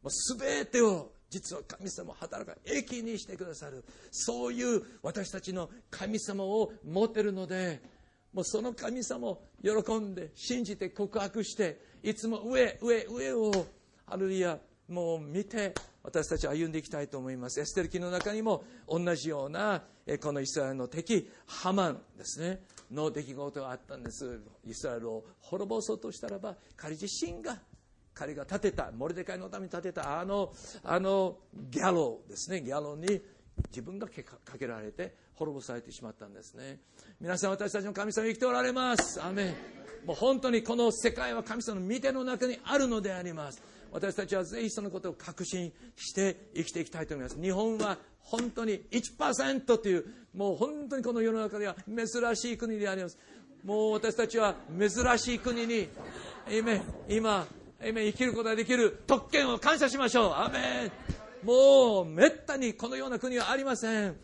[0.03, 3.85] もう全てを実は神様働か益にしてくださる。
[4.11, 7.81] そういう私たちの神様を持ってるので
[8.33, 13.67] もうその神様を喜んで信じて告白していつも上上上を
[14.07, 14.59] ハルリア
[14.89, 17.61] もう見て私たち歩んでいきたいと思います。
[17.61, 19.83] エステル記の中にも同じような
[20.23, 22.63] このイスラエルの敵ハマンですね。
[22.91, 24.41] の出来事があったんです。
[24.67, 27.59] イスラエルを滅ぼそうとしたらば彼自身が
[28.19, 30.53] 彼が建てたモルデカイのために建てたあの
[30.83, 31.37] あの
[31.71, 33.21] ギャローですねギャローに
[33.69, 36.81] 自分がかけられて滅ぼされてしまったんですね。
[37.21, 39.23] 皆さん私たちの神様生きておられます。
[39.23, 39.55] アメ
[40.05, 43.63] もう本当にこの世界は神様の御手の中にあるのであります。
[43.93, 47.41] 私たちはぜひそのことを確信して生きていきたいと思います。
[47.41, 50.05] 日本は本当に1%という
[50.35, 53.19] もう本当にこの世の中では珍しい国であります。
[53.65, 55.89] もう私たちは珍しい国に
[57.09, 57.47] 今
[57.81, 60.91] 生きることができる特権を感謝しましょうアメ
[61.43, 64.17] ンもうめったにこのような国はありません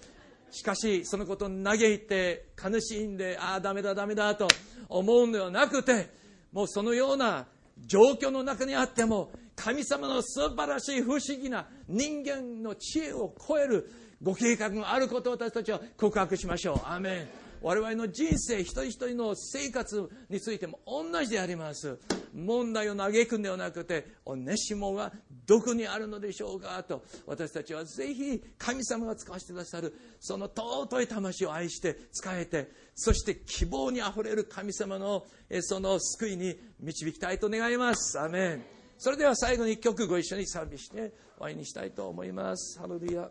[0.54, 4.46] しかし、そのことを嘆いて、悲しんで、ああ、ダメだ、ダメだと
[4.88, 6.10] 思うのではなくて、
[6.52, 7.46] もうそのような
[7.86, 13.90] 状況の中にあっても、神様の素晴らしい不思議な人間の知恵を超える
[14.22, 16.80] ご計画があることを私たちは告白しましょう。
[16.84, 17.43] アメン。
[17.64, 21.98] 我々の人生一人一人の生活についても同じであります。
[22.34, 25.10] 問題を嘆くんではなくておねしもが
[25.46, 35.24] どこにあるのでしょうかと私たちはぜひ神様が使わせてくださるその尊い魂を愛して使えてそして希望にあふれる神様の
[35.60, 38.20] その救いに導きたいと願います。
[38.20, 38.64] アメン。
[38.98, 42.78] それでは最後に一曲ご一緒に賛美して終わりにしたいと思います。
[42.78, 43.30] ハレルヤ。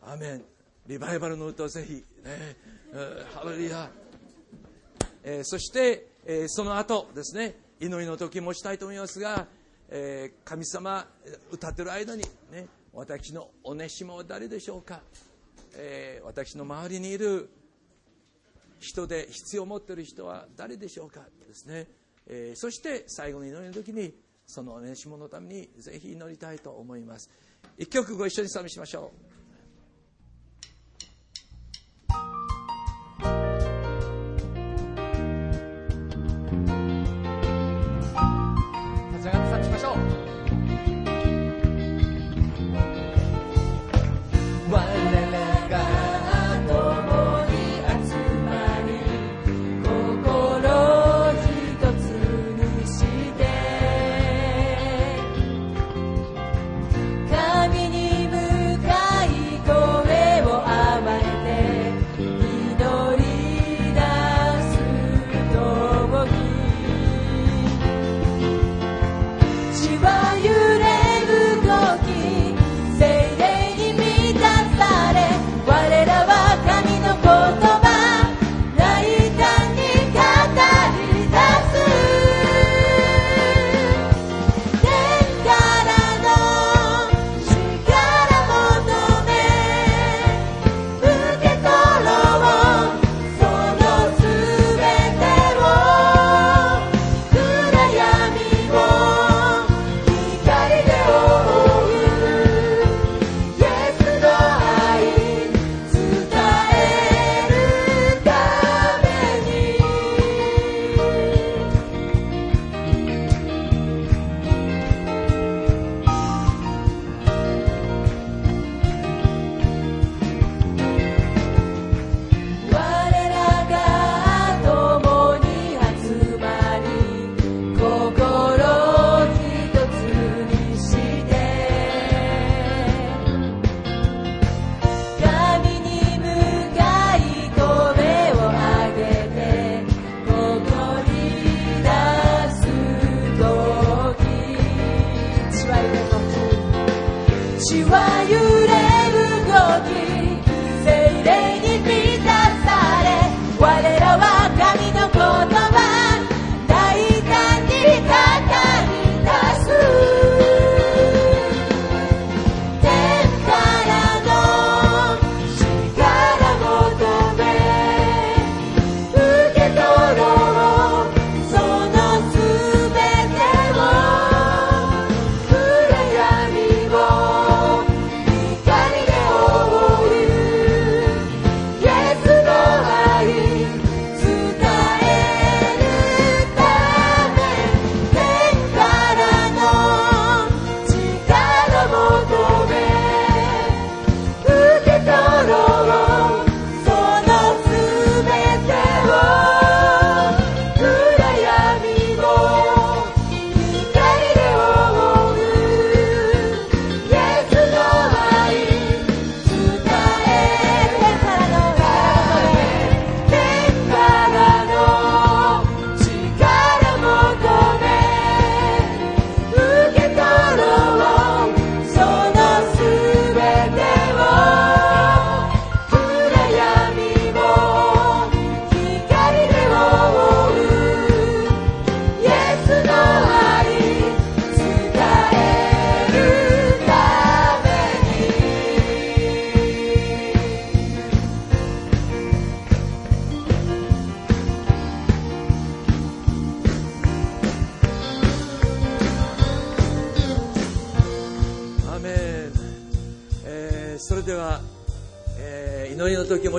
[0.00, 0.57] アメン。
[0.88, 2.02] リバイバルの歌をぜひ、ね、
[3.34, 3.90] ハレルヤ、
[5.22, 9.46] えー、そして、えー、その後ですね祈りの時もしたいと思いますが、
[9.90, 11.06] えー、神様
[11.52, 15.02] 歌ってる間に、ね、私のおねしもは誰でしょうか、
[15.76, 17.50] え私の周りにいる
[18.80, 21.86] 人で必要を持っている人は誰でしょうかですね、
[22.26, 24.14] えそして最後の祈りの時に
[24.46, 27.30] そのおねしものためにぜひ祈りたいと思います。
[27.76, 29.27] 一曲ご一緒に賛美しましょう。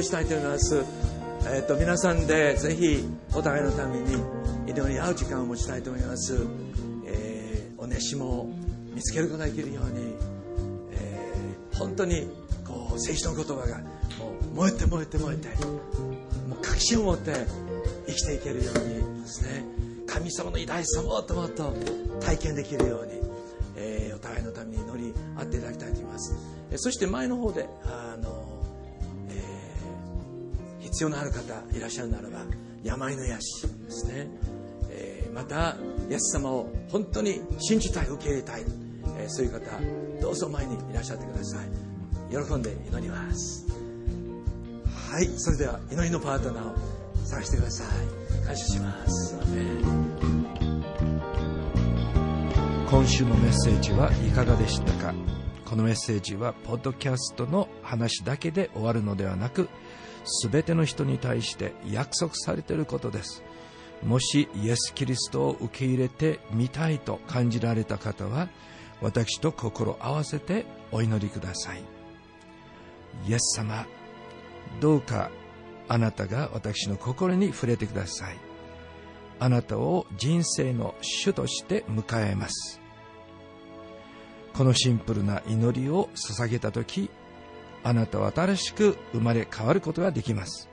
[0.09, 0.83] したいと思います、
[1.45, 3.05] えー、と皆さんでぜひ
[3.35, 4.15] お互いのために
[4.65, 6.47] 祈り合う時間を持ちたいと思います、
[7.05, 8.49] えーおねしも
[8.93, 10.15] 見つけることができるように、
[10.93, 12.27] えー本当に
[12.67, 13.77] こう聖書の言葉が
[14.17, 17.31] もう燃えて燃えて燃えてもう確信を持って
[18.07, 19.63] 生きていけるようにですね。
[20.07, 21.71] 神様の偉大さをもっともっと
[22.19, 23.11] 体験できるように、
[23.77, 26.35] えーお互いのために祈り合っていただきたいと思います、
[26.71, 27.69] えそして前の方で
[30.99, 32.39] 必要のある方いらっしゃるならば
[32.83, 34.27] 病の癒しですね、
[34.89, 35.77] えーまた
[36.09, 38.65] イエス様を本当に信じたい受け入れたい、
[39.17, 39.61] えーそういう方
[40.21, 41.67] どうぞ前にいらっしゃってください。
[42.29, 43.65] 喜んで祈ります。
[45.09, 46.75] はいそれでは祈りのパートナーを
[47.25, 48.45] 探してください。
[48.45, 49.37] 感謝します。
[52.89, 55.13] 今週のメッセージはいかがでしたか？
[55.63, 59.69] このメッセージはポッドキャストの話だけで終わるのではなく
[60.43, 63.43] 全ての人に対して約束されていることです。
[64.03, 68.47] もしイエス・キリストを受け入れてみたいと感じられた方は
[69.01, 71.83] 私と心合わせてお祈りください。
[73.27, 73.85] イエス様
[74.79, 75.31] どうか
[75.87, 78.37] あなたが私の心に触れてください。
[79.39, 82.79] あなたを人生の主として迎えます。
[84.53, 87.09] このシンプルな祈りを捧げた時
[87.83, 90.69] あなたは新しく生まれ変わることができます。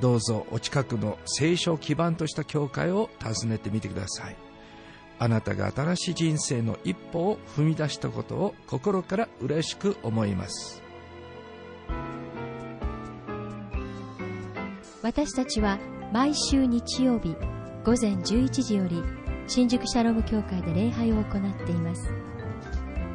[0.00, 4.36] どうぞお近くの聖書を基盤とした教会を訪ねてみてください。
[5.20, 10.82] あなたが新しい人生の一歩を踏み出したことを心から嬉しく思います。
[15.02, 15.78] 私たちは
[16.12, 17.34] 毎週日曜日
[17.84, 19.02] 午前11時より
[19.46, 22.12] 新宿シャローム教会で礼拝を行っています。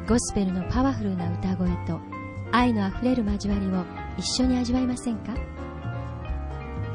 [0.06, 2.13] ゴスペルのパワフルな歌声と
[2.56, 3.84] 愛のあふれる交わりを
[4.16, 5.34] 一緒に味わいませんか？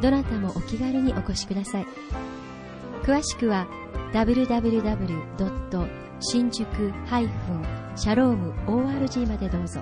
[0.01, 1.87] どなたもお気軽にお越しください。
[3.03, 3.67] 詳しくは
[4.13, 5.89] www.
[6.21, 7.65] 新宿ハイフン
[7.97, 9.81] シャローム ORG までどうぞ。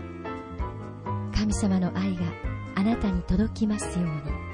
[1.35, 2.23] 神様の愛が
[2.75, 4.46] あなたに届きますように。